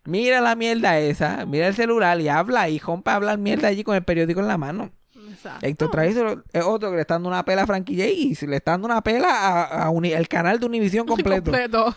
Mira 0.05 0.41
la 0.41 0.57
mierda 0.57 0.99
esa. 0.99 1.45
Mira 1.47 1.69
el 1.69 1.75
celular 1.75 2.21
y 2.21 2.29
habla. 2.29 2.69
Y 2.69 2.81
para 3.05 3.17
hablar 3.17 3.39
mierda 3.39 3.69
allí 3.69 3.85
con 3.85 3.95
el 3.95 4.03
periódico 4.05 4.41
en 4.41 4.49
la 4.49 4.59
mano. 4.59 4.91
Exacto. 5.31 5.67
Héctor 5.67 5.91
Travieso 5.91 6.43
es 6.53 6.63
otro 6.65 6.91
que 6.91 6.97
le 6.97 7.03
está 7.03 7.15
dando 7.15 7.29
una 7.29 7.45
pela 7.45 7.63
a 7.63 7.67
Frankie 7.67 7.97
J. 7.97 8.09
Y 8.09 8.47
le 8.47 8.57
está 8.57 8.73
dando 8.73 8.87
una 8.87 9.03
pela 9.03 9.29
a, 9.29 9.85
a 9.85 9.91
Uni- 9.91 10.13
el 10.13 10.29
canal 10.29 10.59
de 10.61 10.67
Univision 10.67 11.07
completo. 11.07 11.51
Completo. 11.51 11.97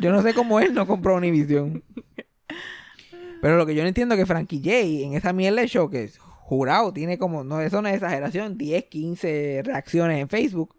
Yo 0.00 0.12
no 0.12 0.22
sé 0.22 0.34
cómo 0.34 0.60
él 0.60 0.74
no 0.74 0.86
compró 0.86 1.16
Univision. 1.16 1.82
Pero 3.40 3.56
lo 3.58 3.66
que 3.66 3.74
yo 3.74 3.82
no 3.82 3.88
entiendo 3.88 4.14
es 4.14 4.20
que 4.20 4.26
Frankie 4.26 4.58
J 4.58 4.76
en 5.06 5.14
esa 5.14 5.32
mierda 5.32 5.60
de 5.60 5.68
show 5.68 5.90
que 5.90 6.04
es 6.04 6.18
jurado 6.18 6.92
tiene 6.92 7.18
como, 7.18 7.44
no, 7.44 7.60
eso 7.60 7.82
no 7.82 7.88
es 7.88 7.94
exageración, 7.96 8.56
10, 8.56 8.84
15 8.84 9.62
reacciones 9.64 10.18
en 10.20 10.28
Facebook. 10.28 10.74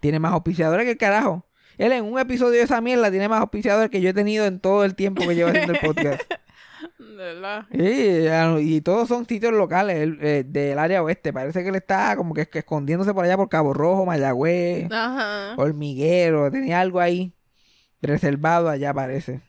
Tiene 0.00 0.18
más 0.18 0.32
auspiciadores 0.32 0.84
que 0.84 0.92
el 0.92 0.98
carajo. 0.98 1.44
Él 1.76 1.92
en 1.92 2.04
un 2.04 2.18
episodio 2.18 2.52
de 2.58 2.62
esa 2.62 2.80
mierda 2.80 3.10
tiene 3.10 3.28
más 3.28 3.40
auspiciadores 3.40 3.90
que 3.90 4.00
yo 4.00 4.10
he 4.10 4.14
tenido 4.14 4.46
en 4.46 4.58
todo 4.58 4.84
el 4.84 4.96
tiempo 4.96 5.26
que 5.26 5.34
llevo 5.36 5.50
haciendo 5.50 5.74
el 5.74 5.78
podcast. 5.82 6.22
De 6.98 7.14
verdad. 7.16 7.66
Sí, 7.70 8.26
y 8.74 8.80
todos 8.80 9.08
son 9.08 9.26
sitios 9.26 9.52
locales 9.52 10.08
eh, 10.20 10.44
del 10.46 10.78
área 10.78 11.02
oeste. 11.02 11.32
Parece 11.32 11.62
que 11.62 11.68
él 11.68 11.76
está 11.76 12.16
como 12.16 12.34
que, 12.34 12.48
que 12.48 12.58
escondiéndose 12.60 13.14
por 13.14 13.24
allá 13.24 13.36
por 13.36 13.48
Cabo 13.48 13.72
Rojo, 13.72 14.04
Mayagüez, 14.04 14.90
Ajá. 14.90 15.54
Hormiguero. 15.56 16.50
Tenía 16.50 16.80
algo 16.80 16.98
ahí 17.00 17.32
reservado 18.02 18.68
allá, 18.68 18.92
parece. 18.92 19.40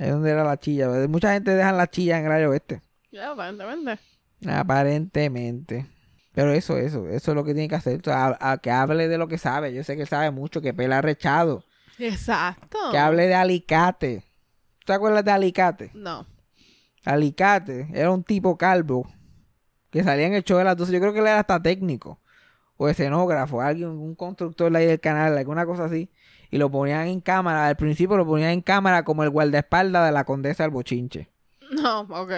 Ahí 0.00 0.08
donde 0.10 0.30
era 0.30 0.42
la 0.44 0.56
chilla. 0.58 0.88
Mucha 1.08 1.32
gente 1.34 1.50
deja 1.54 1.70
la 1.72 1.88
chilla 1.88 2.18
en 2.18 2.26
el 2.26 2.32
área 2.32 2.48
oeste. 2.48 2.80
Ya, 3.12 3.30
aparentemente. 3.30 3.98
Aparentemente. 4.46 5.86
Pero 6.32 6.52
eso, 6.52 6.76
eso, 6.78 7.08
eso 7.08 7.30
es 7.30 7.34
lo 7.34 7.44
que 7.44 7.54
tiene 7.54 7.68
que 7.68 7.76
hacer. 7.76 8.00
O 8.00 8.04
sea, 8.04 8.26
a- 8.40 8.52
a 8.52 8.58
que 8.58 8.70
hable 8.70 9.06
de 9.08 9.18
lo 9.18 9.28
que 9.28 9.38
sabe. 9.38 9.72
Yo 9.72 9.84
sé 9.84 9.94
que 9.96 10.02
él 10.02 10.08
sabe 10.08 10.30
mucho, 10.30 10.60
que 10.60 10.74
pela 10.74 11.00
rechado. 11.00 11.64
Exacto. 11.98 12.78
Que 12.90 12.98
hable 12.98 13.28
de 13.28 13.34
alicate. 13.34 14.24
¿Tú 14.80 14.86
te 14.86 14.92
acuerdas 14.94 15.24
de 15.24 15.30
alicate? 15.30 15.90
No. 15.94 16.26
Alicate 17.04 17.88
era 17.92 18.10
un 18.10 18.22
tipo 18.24 18.56
calvo 18.56 19.06
que 19.90 20.02
salía 20.02 20.26
en 20.26 20.34
el 20.34 20.42
show 20.44 20.58
de 20.58 20.64
las 20.64 20.76
12. 20.76 20.92
Yo 20.92 21.00
creo 21.00 21.12
que 21.12 21.20
él 21.20 21.26
era 21.26 21.40
hasta 21.40 21.62
técnico 21.62 22.18
o 22.76 22.88
escenógrafo, 22.88 23.60
alguien, 23.60 23.90
un 23.90 24.14
constructor 24.14 24.72
de 24.72 24.78
ahí 24.78 24.86
del 24.86 25.00
canal, 25.00 25.36
alguna 25.38 25.64
cosa 25.66 25.84
así. 25.84 26.10
Y 26.50 26.58
lo 26.58 26.70
ponían 26.70 27.06
en 27.06 27.20
cámara. 27.20 27.66
Al 27.68 27.76
principio 27.76 28.16
lo 28.16 28.26
ponían 28.26 28.50
en 28.50 28.60
cámara 28.60 29.04
como 29.04 29.22
el 29.24 29.30
guardaespaldas 29.30 30.06
de 30.06 30.12
la 30.12 30.24
condesa 30.24 30.62
del 30.64 30.70
bochinche. 30.70 31.28
No, 31.70 32.00
ok. 32.02 32.30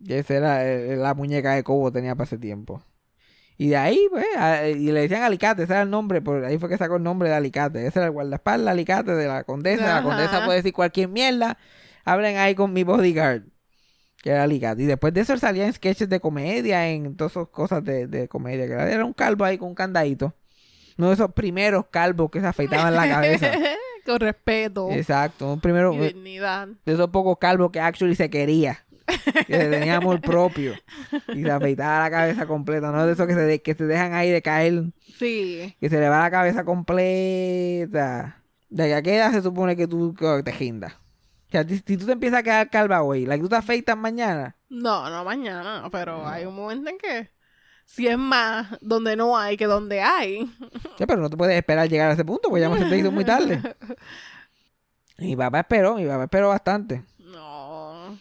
Y 0.00 0.12
esa 0.12 0.34
era 0.34 0.66
eh, 0.68 0.96
la 0.96 1.14
muñeca 1.14 1.52
de 1.54 1.62
Cobo 1.64 1.90
tenía 1.90 2.14
para 2.14 2.24
ese 2.26 2.36
tiempo. 2.36 2.82
Y 3.56 3.68
de 3.68 3.76
ahí, 3.78 3.98
pues, 4.10 4.26
a- 4.36 4.68
y 4.68 4.92
le 4.92 5.00
decían 5.00 5.22
Alicate, 5.22 5.62
ese 5.62 5.72
era 5.72 5.82
el 5.82 5.88
nombre, 5.90 6.20
por 6.20 6.44
ahí 6.44 6.58
fue 6.58 6.68
que 6.68 6.76
sacó 6.76 6.96
el 6.96 7.02
nombre 7.02 7.30
de 7.30 7.36
Alicate. 7.36 7.86
Ese 7.86 8.00
era 8.00 8.06
el 8.06 8.12
guardaespaldas 8.12 8.72
Alicate 8.72 9.12
de 9.14 9.26
la 9.28 9.44
condesa. 9.44 9.84
La 9.94 10.02
condesa 10.02 10.44
puede 10.44 10.58
decir 10.58 10.74
cualquier 10.74 11.08
mierda. 11.08 11.56
Hablen 12.04 12.36
ahí 12.36 12.54
con 12.54 12.72
mi 12.74 12.84
bodyguard. 12.84 13.44
Que 14.26 14.32
era 14.32 14.42
Alicate. 14.42 14.82
Y 14.82 14.86
después 14.86 15.14
de 15.14 15.20
eso 15.20 15.36
salía 15.38 15.66
en 15.66 15.72
sketches 15.72 16.08
de 16.08 16.18
comedia, 16.18 16.88
en 16.88 17.14
todas 17.14 17.30
esas 17.34 17.46
cosas 17.46 17.84
de, 17.84 18.08
de 18.08 18.26
comedia. 18.26 18.66
Que 18.66 18.72
era, 18.72 19.04
un 19.04 19.12
calvo 19.12 19.44
ahí 19.44 19.56
con 19.56 19.68
un 19.68 19.76
candadito. 19.76 20.34
Uno 20.98 21.06
de 21.10 21.14
esos 21.14 21.30
primeros 21.32 21.84
calvos 21.92 22.28
que 22.32 22.40
se 22.40 22.46
afeitaban 22.48 22.92
la 22.92 23.08
cabeza. 23.08 23.52
Con 24.04 24.18
respeto. 24.18 24.90
Exacto. 24.90 25.52
Un 25.52 25.60
primero, 25.60 25.92
Y 25.94 25.98
dignidad. 26.08 26.66
de 26.84 26.92
esos 26.92 27.08
pocos 27.10 27.38
calvos 27.38 27.70
que 27.70 27.78
actually 27.78 28.16
se 28.16 28.28
quería. 28.28 28.84
Que 29.46 29.58
se 29.60 29.70
tenía 29.70 29.98
amor 29.98 30.20
propio. 30.20 30.74
Y 31.32 31.42
se 31.44 31.50
afeitaba 31.52 32.00
la 32.00 32.10
cabeza 32.10 32.46
completa. 32.46 32.90
No 32.90 33.06
de 33.06 33.12
esos 33.12 33.28
que 33.28 33.34
se, 33.34 33.40
de- 33.42 33.62
que 33.62 33.74
se 33.74 33.84
dejan 33.84 34.12
ahí 34.14 34.30
de 34.32 34.42
caer. 34.42 34.86
Sí. 35.18 35.76
Que 35.80 35.88
se 35.88 36.00
le 36.00 36.08
va 36.08 36.18
la 36.22 36.30
cabeza 36.32 36.64
completa. 36.64 38.42
¿De 38.70 38.92
a 38.92 39.02
qué 39.02 39.16
edad 39.18 39.30
se 39.30 39.42
supone 39.42 39.76
que 39.76 39.86
tú 39.86 40.14
que 40.14 40.42
te 40.42 40.50
gindas? 40.52 40.94
O 41.48 41.50
sea, 41.50 41.66
si, 41.68 41.80
tú 41.80 42.06
te 42.06 42.12
empiezas 42.12 42.40
a 42.40 42.42
quedar 42.42 42.70
calva 42.70 43.02
hoy, 43.02 43.24
la 43.24 43.36
que 43.36 43.42
tú 43.42 43.48
te 43.48 43.56
afeitas 43.56 43.96
mañana. 43.96 44.56
No, 44.68 45.08
no 45.08 45.24
mañana. 45.24 45.88
Pero 45.92 46.26
hay 46.26 46.44
un 46.44 46.56
momento 46.56 46.90
en 46.90 46.98
que 46.98 47.30
si 47.84 48.08
es 48.08 48.18
más 48.18 48.76
donde 48.80 49.16
no 49.16 49.38
hay 49.38 49.56
que 49.56 49.66
donde 49.66 50.00
hay. 50.02 50.50
Ya, 50.98 51.06
pero 51.06 51.20
no 51.20 51.30
te 51.30 51.36
puedes 51.36 51.56
esperar 51.56 51.88
llegar 51.88 52.10
a 52.10 52.14
ese 52.14 52.24
punto, 52.24 52.48
pues 52.48 52.62
ya 52.62 52.88
te 52.88 52.98
hizo 52.98 53.12
muy 53.12 53.24
tarde. 53.24 53.62
Mi 55.18 55.34
papá 55.34 55.60
esperó, 55.60 55.94
mi 55.96 56.04
papá 56.04 56.24
esperó 56.24 56.48
bastante. 56.48 57.02
No. 57.18 58.18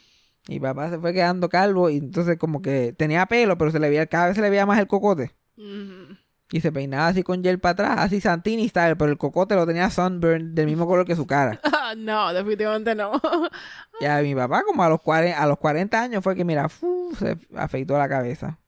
Mi 0.48 0.62
papá 0.62 0.90
se 0.90 0.98
fue 0.98 1.14
quedando 1.14 1.50
calvo 1.50 1.90
y 1.90 1.98
entonces 1.98 2.38
como 2.38 2.62
que 2.62 2.94
tenía 2.94 3.26
pelo, 3.26 3.58
pero 3.58 3.70
se 3.72 3.80
le 3.80 3.90
veía, 3.90 4.06
cada 4.08 4.28
vez 4.28 4.36
se 4.36 4.42
le 4.42 4.50
veía 4.50 4.66
más 4.66 4.80
el 4.80 4.88
cocote. 4.88 5.36
Ujú. 5.58 6.16
Y 6.52 6.62
se 6.62 6.72
peinaba 6.72 7.08
así 7.08 7.24
con 7.24 7.42
gel 7.44 7.60
para 7.60 7.72
atrás, 7.72 7.96
así 7.98 8.22
Santini 8.22 8.70
style, 8.70 8.96
pero 8.96 9.12
el 9.12 9.18
cocote 9.18 9.56
lo 9.56 9.66
tenía 9.66 9.90
sunburn 9.90 10.54
del 10.54 10.68
mismo 10.68 10.86
color 10.86 11.06
que 11.06 11.16
su 11.16 11.26
cara. 11.26 11.60
no, 11.98 12.32
definitivamente 12.34 12.94
no. 12.96 13.12
Y 14.00 14.06
a 14.06 14.22
mi 14.22 14.36
papá 14.36 14.64
como 14.64 14.84
a 14.84 14.90
los 14.90 15.02
40, 15.02 15.42
a 15.42 15.48
los 15.48 15.58
40 15.58 16.02
años 16.02 16.24
fue 16.24 16.36
que 16.36 16.44
mira, 16.44 16.68
fu, 16.70 17.14
se 17.18 17.38
afeitó 17.56 17.98
la 17.98 18.10
cabeza. 18.10 18.60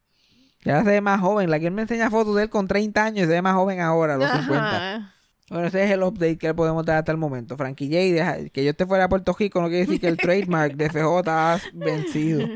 Y 0.64 0.70
ahora 0.70 0.84
se 0.86 0.92
ve 0.92 1.02
más 1.02 1.20
joven. 1.22 1.50
La 1.50 1.60
que 1.60 1.68
él 1.68 1.74
me 1.74 1.82
enseña 1.84 2.10
fotos 2.10 2.36
de 2.36 2.44
él 2.44 2.50
con 2.50 2.68
30 2.68 3.04
años 3.04 3.20
y 3.20 3.28
se 3.28 3.34
ve 3.34 3.42
más 3.42 3.54
joven 3.54 3.80
ahora, 3.82 4.16
a 4.16 4.18
los 4.18 4.30
50. 4.32 4.68
Ajá. 4.96 5.14
Bueno, 5.50 5.68
ese 5.68 5.84
es 5.84 5.92
el 5.92 6.04
update 6.04 6.38
que 6.38 6.48
le 6.48 6.54
podemos 6.54 6.84
dar 6.86 6.98
hasta 6.98 7.12
el 7.12 7.18
momento. 7.18 7.56
Frankie 7.58 7.88
J, 7.88 7.98
deja- 8.14 8.50
que 8.50 8.64
yo 8.64 8.72
esté 8.72 8.86
fuera 8.86 9.04
de 9.04 9.10
Puerto 9.10 9.36
Rico 9.38 9.62
no 9.62 9.68
quiere 9.68 9.86
decir 9.86 10.02
que 10.02 10.08
el 10.08 10.18
trademark 10.18 10.74
de 10.76 10.90
FJ 10.90 11.22
ha 11.28 11.60
vencido. 11.74 12.48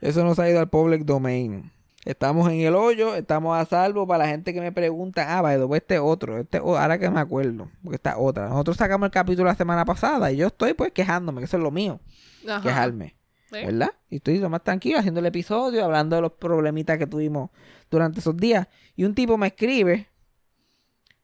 Eso 0.00 0.24
no 0.24 0.34
se 0.34 0.42
ha 0.42 0.50
ido 0.50 0.60
al 0.60 0.68
public 0.68 1.04
domain. 1.04 1.70
Estamos 2.04 2.50
en 2.50 2.60
el 2.60 2.74
hoyo, 2.74 3.14
estamos 3.14 3.56
a 3.56 3.64
salvo 3.64 4.08
para 4.08 4.24
la 4.24 4.30
gente 4.30 4.52
que 4.52 4.60
me 4.60 4.72
pregunta, 4.72 5.38
ah, 5.38 5.40
way, 5.40 5.58
este 5.78 6.00
otro, 6.00 6.38
este 6.38 6.58
ahora 6.58 6.98
que 6.98 7.08
me 7.08 7.20
acuerdo, 7.20 7.68
porque 7.84 7.94
está 7.96 8.18
otra. 8.18 8.48
Nosotros 8.48 8.76
sacamos 8.76 9.06
el 9.06 9.12
capítulo 9.12 9.46
la 9.46 9.54
semana 9.54 9.84
pasada 9.84 10.32
y 10.32 10.36
yo 10.38 10.48
estoy 10.48 10.74
pues 10.74 10.90
quejándome, 10.90 11.40
que 11.40 11.44
eso 11.44 11.58
es 11.58 11.62
lo 11.62 11.70
mío, 11.70 12.00
Ajá. 12.48 12.60
quejarme, 12.60 13.14
Sí. 13.52 13.58
¿verdad? 13.66 13.92
Y 14.10 14.16
estoy 14.16 14.38
lo 14.38 14.50
más 14.50 14.64
tranquilo 14.64 14.98
haciendo 14.98 15.20
el 15.20 15.26
episodio, 15.26 15.84
hablando 15.84 16.16
de 16.16 16.22
los 16.22 16.32
problemitas 16.32 16.98
que 16.98 17.06
tuvimos 17.06 17.50
durante 17.88 18.18
esos 18.18 18.36
días. 18.36 18.66
Y 18.96 19.04
un 19.04 19.14
tipo 19.14 19.36
me 19.38 19.48
escribe 19.48 20.08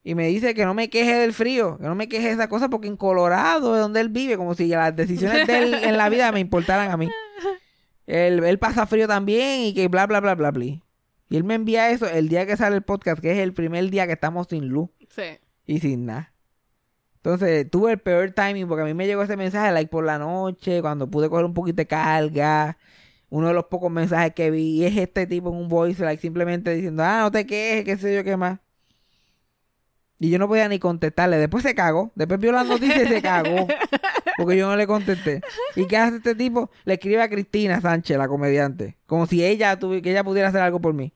y 0.01 0.15
me 0.15 0.27
dice 0.27 0.53
que 0.53 0.63
no 0.63 0.73
me 0.73 0.89
queje 0.89 1.13
del 1.15 1.33
frío, 1.33 1.77
que 1.77 1.83
no 1.87 1.95
me 1.95 2.07
queje 2.07 2.27
de 2.27 2.33
esa 2.33 2.47
cosa 2.47 2.69
porque 2.69 2.87
en 2.87 2.95
Colorado, 2.95 3.73
de 3.73 3.81
donde 3.81 3.99
él 3.99 4.09
vive, 4.09 4.37
como 4.37 4.53
si 4.55 4.67
las 4.67 4.95
decisiones 4.95 5.45
de 5.45 5.57
él 5.57 5.73
en 5.73 5.97
la 5.97 6.07
vida 6.07 6.31
me 6.31 6.39
importaran 6.39 6.89
a 6.89 6.95
mí. 6.97 7.09
Él, 8.09 8.43
él 8.43 8.57
pasa 8.59 8.87
frío 8.87 9.07
también 9.07 9.61
y 9.61 9.73
que 9.73 9.87
bla, 9.87 10.07
bla, 10.07 10.19
bla, 10.19 10.33
bla, 10.35 10.49
bla. 10.51 10.65
Y 10.65 10.81
él 11.37 11.43
me 11.43 11.53
envía 11.53 11.91
eso 11.91 12.07
el 12.09 12.27
día 12.27 12.47
que 12.47 12.57
sale 12.57 12.75
el 12.75 12.81
podcast, 12.81 13.21
que 13.21 13.31
es 13.31 13.37
el 13.37 13.53
primer 13.53 13.87
día 13.91 14.07
que 14.07 14.13
estamos 14.13 14.47
sin 14.49 14.67
luz 14.67 14.89
Sí. 15.09 15.37
y 15.67 15.79
sin 15.79 16.07
nada. 16.07 16.33
Entonces 17.17 17.69
tuve 17.69 17.91
el 17.91 17.99
peor 17.99 18.31
timing 18.31 18.67
porque 18.67 18.81
a 18.81 18.85
mí 18.85 18.93
me 18.95 19.05
llegó 19.05 19.21
ese 19.21 19.37
mensaje 19.37 19.71
like 19.71 19.91
por 19.91 20.05
la 20.05 20.17
noche, 20.17 20.81
cuando 20.81 21.09
pude 21.09 21.29
coger 21.29 21.45
un 21.45 21.53
poquito 21.53 21.75
de 21.77 21.85
carga. 21.87 22.77
Uno 23.29 23.49
de 23.49 23.53
los 23.53 23.65
pocos 23.65 23.91
mensajes 23.91 24.33
que 24.33 24.49
vi 24.49 24.83
es 24.85 24.97
este 24.97 25.27
tipo 25.27 25.49
en 25.49 25.55
un 25.55 25.67
voice 25.69 26.03
like 26.03 26.19
simplemente 26.19 26.73
diciendo, 26.73 27.03
ah, 27.03 27.19
no 27.21 27.31
te 27.31 27.45
quejes, 27.45 27.85
qué 27.85 27.95
sé 27.97 28.15
yo 28.15 28.23
qué 28.23 28.35
más. 28.37 28.57
Y 30.17 30.31
yo 30.31 30.39
no 30.39 30.47
podía 30.47 30.67
ni 30.67 30.79
contestarle. 30.79 31.37
Después 31.37 31.61
se 31.63 31.75
cagó. 31.75 32.11
Después 32.15 32.39
vio 32.39 32.51
las 32.51 32.65
noticias 32.65 33.03
y 33.03 33.07
se 33.07 33.21
cagó. 33.21 33.67
Porque 34.39 34.57
yo 34.57 34.67
no 34.67 34.75
le 34.75 34.87
contesté. 34.87 35.41
¿Y 35.75 35.85
qué 35.85 35.97
hace 35.97 36.17
este 36.17 36.35
tipo? 36.35 36.69
Le 36.85 36.93
escribe 36.95 37.21
a 37.21 37.29
Cristina 37.29 37.81
Sánchez, 37.81 38.17
la 38.17 38.27
comediante. 38.27 38.97
Como 39.05 39.25
si 39.27 39.43
ella 39.43 39.77
tuvi- 39.79 40.01
que 40.01 40.11
ella 40.11 40.23
pudiera 40.23 40.49
hacer 40.49 40.61
algo 40.61 40.79
por 40.79 40.93
mí. 40.93 41.13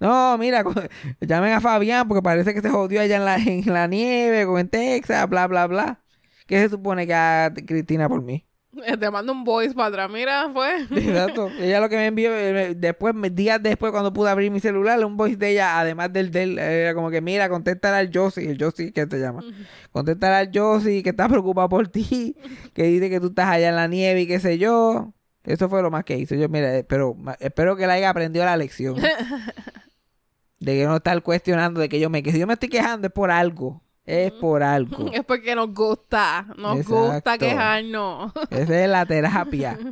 No, 0.00 0.36
mira, 0.38 0.64
llamen 1.20 1.52
a 1.52 1.60
Fabián 1.60 2.08
porque 2.08 2.22
parece 2.22 2.52
que 2.52 2.60
se 2.60 2.68
jodió 2.68 3.00
allá 3.00 3.16
en 3.16 3.24
la, 3.24 3.36
en 3.36 3.72
la 3.72 3.86
nieve, 3.86 4.44
con 4.46 4.58
en 4.58 4.68
Texas, 4.68 5.28
bla, 5.28 5.46
bla, 5.46 5.66
bla. 5.66 6.00
¿Qué 6.46 6.60
se 6.60 6.68
supone 6.68 7.06
que 7.06 7.14
haga 7.14 7.54
Cristina 7.54 8.08
por 8.08 8.20
mí? 8.22 8.44
Eh, 8.86 8.96
Te 8.98 9.10
mando 9.10 9.32
un 9.32 9.44
voice 9.44 9.74
para 9.74 9.88
atrás. 9.88 10.10
Mira, 10.10 10.50
fue. 10.52 10.82
Exacto. 10.90 11.50
Ella 11.60 11.80
lo 11.80 11.88
que 11.88 11.96
me 11.96 12.06
envió, 12.06 12.34
eh, 12.36 12.74
después, 12.74 13.14
días 13.32 13.62
después, 13.62 13.92
cuando 13.92 14.12
pude 14.12 14.30
abrir 14.30 14.50
mi 14.50 14.60
celular, 14.60 15.04
un 15.04 15.16
voice 15.16 15.36
de 15.36 15.50
ella, 15.50 15.78
además 15.80 16.12
del 16.12 16.30
de 16.30 16.42
él, 16.42 16.58
era 16.58 16.94
como 16.94 17.10
que, 17.10 17.20
mira, 17.20 17.48
contéstale 17.48 17.96
al 17.96 18.10
Josie, 18.12 18.50
el 18.50 18.58
Josie 18.62 18.92
que 18.92 19.06
te 19.06 19.18
llama. 19.18 19.44
Contéstale 19.92 20.34
al 20.36 20.50
Josie 20.52 21.02
que 21.02 21.10
está 21.10 21.28
preocupado 21.28 21.68
por 21.68 21.88
ti, 21.88 22.36
que 22.72 22.84
dice 22.84 23.10
que 23.10 23.20
tú 23.20 23.28
estás 23.28 23.48
allá 23.48 23.68
en 23.68 23.76
la 23.76 23.86
nieve 23.88 24.22
y 24.22 24.26
qué 24.26 24.40
sé 24.40 24.58
yo. 24.58 25.12
Eso 25.44 25.68
fue 25.68 25.82
lo 25.82 25.90
más 25.90 26.04
que 26.04 26.16
hizo. 26.16 26.34
Yo, 26.34 26.48
mira, 26.48 26.74
eh, 26.78 26.84
pero 26.84 27.14
ma- 27.14 27.36
espero 27.38 27.76
que 27.76 27.86
la 27.86 27.92
haya 27.94 28.08
aprendido 28.10 28.44
la 28.46 28.56
lección. 28.56 28.96
De 30.60 30.72
que 30.78 30.86
no 30.86 30.96
estar 30.96 31.20
cuestionando 31.22 31.80
de 31.80 31.88
que 31.90 32.00
yo 32.00 32.08
me 32.08 32.22
quejo. 32.22 32.34
Si 32.34 32.40
yo 32.40 32.46
me 32.46 32.54
estoy 32.54 32.70
quejando 32.70 33.06
es 33.08 33.12
por 33.12 33.30
algo. 33.30 33.82
Es 34.04 34.32
por 34.32 34.62
algo. 34.62 35.10
Es 35.12 35.24
porque 35.24 35.54
nos 35.54 35.72
gusta. 35.72 36.46
Nos 36.56 36.86
gusta 36.86 37.38
quejarnos. 37.38 38.32
Esa 38.50 38.84
es 38.84 38.88
la 38.88 39.06
terapia. 39.06 39.78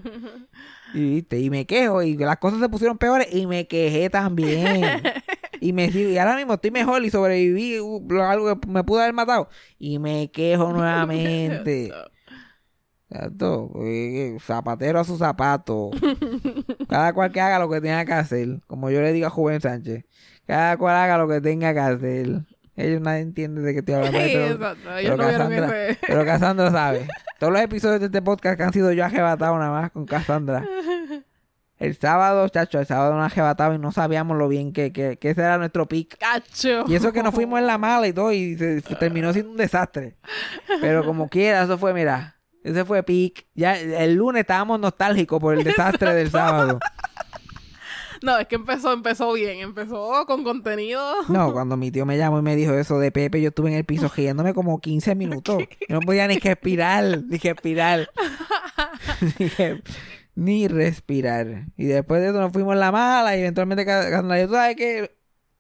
Y, 0.94 1.14
viste, 1.14 1.40
y 1.40 1.48
me 1.48 1.64
quejo 1.64 2.02
y 2.02 2.18
las 2.18 2.36
cosas 2.36 2.60
se 2.60 2.68
pusieron 2.68 2.98
peores 2.98 3.26
y 3.32 3.46
me 3.46 3.66
quejé 3.66 4.10
también. 4.10 5.02
y 5.58 5.72
me 5.72 5.86
y 5.86 6.18
ahora 6.18 6.36
mismo 6.36 6.52
estoy 6.52 6.70
mejor 6.70 7.02
y 7.02 7.08
sobreviví 7.08 7.80
uh, 7.80 8.20
algo 8.20 8.60
que 8.60 8.68
me 8.68 8.84
pudo 8.84 9.00
haber 9.00 9.14
matado 9.14 9.48
y 9.78 9.98
me 9.98 10.30
quejo 10.30 10.70
nuevamente. 10.70 11.90
Exacto, 13.08 13.72
eh, 13.82 14.36
zapatero 14.40 15.00
a 15.00 15.04
su 15.04 15.16
zapato. 15.16 15.92
Cada 16.90 17.14
cual 17.14 17.32
que 17.32 17.40
haga 17.40 17.58
lo 17.58 17.70
que 17.70 17.80
tenga 17.80 18.04
que 18.04 18.12
hacer. 18.12 18.60
Como 18.66 18.90
yo 18.90 19.00
le 19.00 19.14
digo 19.14 19.28
a 19.28 19.30
Juven 19.30 19.62
Sánchez. 19.62 20.04
Cada 20.46 20.76
cual 20.76 20.96
haga 20.96 21.16
lo 21.16 21.26
que 21.26 21.40
tenga 21.40 21.72
que 21.72 21.80
hacer. 21.80 22.42
Ellos 22.74 23.00
nadie 23.00 23.20
entiende 23.20 23.60
de 23.60 23.72
qué 23.72 23.78
estoy 23.80 23.94
hablando. 23.94 24.18
Sí, 24.18 24.30
pero, 24.32 24.46
exacto. 24.46 24.90
Pero 24.94 25.16
no 25.16 25.22
Cassandra, 25.24 25.72
pero 26.06 26.24
Cassandra 26.24 26.70
sabe. 26.70 27.08
Todos 27.38 27.52
los 27.52 27.62
episodios 27.62 28.00
de 28.00 28.06
este 28.06 28.22
podcast 28.22 28.56
que 28.56 28.62
han 28.62 28.72
sido 28.72 28.92
yo 28.92 29.04
arrebatado 29.04 29.58
nada 29.58 29.70
más 29.70 29.90
con 29.90 30.06
Cassandra. 30.06 30.66
El 31.78 31.96
sábado, 31.96 32.48
chacho, 32.48 32.78
el 32.78 32.86
sábado 32.86 33.16
nos 33.16 33.32
arrebatado 33.32 33.74
y 33.74 33.78
no 33.78 33.90
sabíamos 33.90 34.38
lo 34.38 34.46
bien 34.46 34.72
que, 34.72 34.92
que, 34.92 35.16
que 35.16 35.30
ese 35.30 35.40
era 35.40 35.58
nuestro 35.58 35.86
pick. 35.86 36.16
Cacho. 36.16 36.84
Y 36.86 36.94
eso 36.94 37.12
que 37.12 37.24
nos 37.24 37.34
fuimos 37.34 37.58
en 37.58 37.66
la 37.66 37.76
mala 37.76 38.06
y 38.06 38.12
todo, 38.12 38.30
y 38.32 38.56
se, 38.56 38.80
se 38.80 38.94
terminó 38.94 39.32
siendo 39.32 39.50
un 39.50 39.56
desastre. 39.56 40.16
Pero 40.80 41.04
como 41.04 41.28
quiera, 41.28 41.64
eso 41.64 41.76
fue, 41.78 41.92
mira, 41.92 42.36
ese 42.62 42.84
fue 42.84 43.02
pick. 43.02 43.46
Ya 43.54 43.76
el 43.76 44.14
lunes 44.14 44.42
estábamos 44.42 44.78
nostálgicos 44.78 45.40
por 45.40 45.54
el 45.58 45.64
desastre 45.64 46.14
del 46.14 46.30
sábado. 46.30 46.78
No, 48.26 48.38
es 48.38 48.46
que 48.46 48.54
empezó, 48.54 48.92
empezó 48.92 49.32
bien. 49.32 49.58
Empezó 49.58 50.24
con 50.26 50.44
contenido. 50.44 51.02
No, 51.28 51.52
cuando 51.52 51.76
mi 51.76 51.90
tío 51.90 52.06
me 52.06 52.16
llamó 52.16 52.38
y 52.38 52.42
me 52.42 52.56
dijo 52.56 52.74
eso 52.74 52.98
de 52.98 53.10
Pepe, 53.10 53.40
yo 53.40 53.48
estuve 53.48 53.70
en 53.70 53.76
el 53.76 53.84
piso 53.84 54.10
riéndome 54.14 54.54
como 54.54 54.80
15 54.80 55.14
minutos. 55.16 55.62
Yo 55.88 55.94
no 55.96 56.00
podía 56.00 56.26
ni 56.28 56.38
respirar, 56.38 57.22
ni 57.28 57.38
respirar. 57.38 58.10
Ni 60.34 60.68
respirar. 60.68 61.66
Y 61.76 61.84
después 61.84 62.22
de 62.22 62.28
eso 62.28 62.40
nos 62.40 62.52
fuimos 62.52 62.76
la 62.76 62.90
mala 62.90 63.36
y 63.36 63.40
eventualmente 63.40 63.84
cuando 63.84 64.36
yo, 64.36 64.48
sabes 64.48 64.76
que 64.76 65.14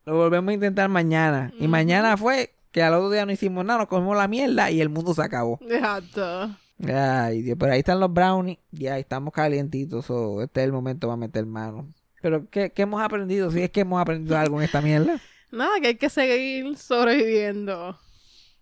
lo 0.06 0.16
volvemos 0.16 0.50
a 0.50 0.54
intentar 0.54 0.88
mañana. 0.88 1.52
Y 1.58 1.68
mañana 1.68 2.16
fue 2.16 2.54
que 2.70 2.82
al 2.82 2.94
otro 2.94 3.10
día 3.10 3.26
no 3.26 3.32
hicimos 3.32 3.64
nada, 3.64 3.80
nos 3.80 3.88
comimos 3.88 4.16
la 4.16 4.28
mierda 4.28 4.70
y 4.70 4.80
el 4.80 4.88
mundo 4.88 5.12
se 5.14 5.22
acabó. 5.22 5.58
Exacto. 5.68 6.56
Ay, 6.88 7.42
Dios, 7.42 7.56
pero 7.60 7.72
ahí 7.72 7.80
están 7.80 8.00
los 8.00 8.12
brownies 8.12 8.58
y 8.72 8.86
ahí 8.86 9.02
estamos 9.02 9.32
calientitos. 9.32 10.06
so, 10.06 10.42
este 10.42 10.60
es 10.60 10.66
el 10.66 10.72
momento 10.72 11.06
para 11.06 11.16
meter 11.16 11.44
mano. 11.44 11.92
Pero, 12.22 12.48
¿qué, 12.50 12.70
qué 12.70 12.82
hemos 12.82 13.02
aprendido? 13.02 13.50
Si 13.50 13.60
es 13.60 13.70
que 13.70 13.80
hemos 13.80 14.00
aprendido 14.00 14.38
algo 14.38 14.58
en 14.58 14.64
esta 14.64 14.80
mierda. 14.80 15.20
Nada, 15.50 15.80
que 15.80 15.88
hay 15.88 15.96
que 15.96 16.08
seguir 16.08 16.76
sobreviviendo. 16.78 17.98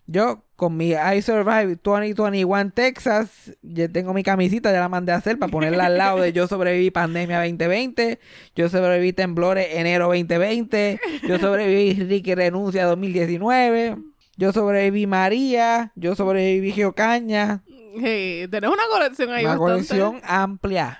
Yo, 0.07 0.43
con 0.57 0.75
mi 0.75 0.89
I 0.91 1.21
Survive 1.21 1.77
2021 1.81 2.71
Texas, 2.71 3.55
ya 3.61 3.87
tengo 3.87 4.13
mi 4.13 4.23
camisita, 4.23 4.73
ya 4.73 4.81
la 4.81 4.89
mandé 4.89 5.13
a 5.13 5.15
hacer 5.15 5.39
para 5.39 5.49
ponerla 5.49 5.85
al 5.85 5.97
lado 5.97 6.19
de 6.19 6.33
Yo 6.33 6.47
sobreviví 6.47 6.91
pandemia 6.91 7.37
2020, 7.39 8.19
Yo 8.55 8.67
sobreviví 8.67 9.13
temblores 9.13 9.67
enero 9.71 10.07
2020, 10.07 10.99
Yo 11.29 11.39
sobreviví 11.39 11.93
Ricky 12.03 12.35
renuncia 12.35 12.85
2019, 12.87 13.95
Yo 14.35 14.51
sobreviví 14.51 15.07
María, 15.07 15.93
Yo 15.95 16.15
sobreviví 16.15 16.73
Geocaña, 16.73 17.63
Hey, 17.93 18.47
tenés 18.49 18.69
una 18.69 18.83
colección 18.89 19.29
ahí 19.31 19.45
una 19.45 19.57
bastante. 19.57 19.73
colección 19.87 20.21
amplia. 20.25 20.99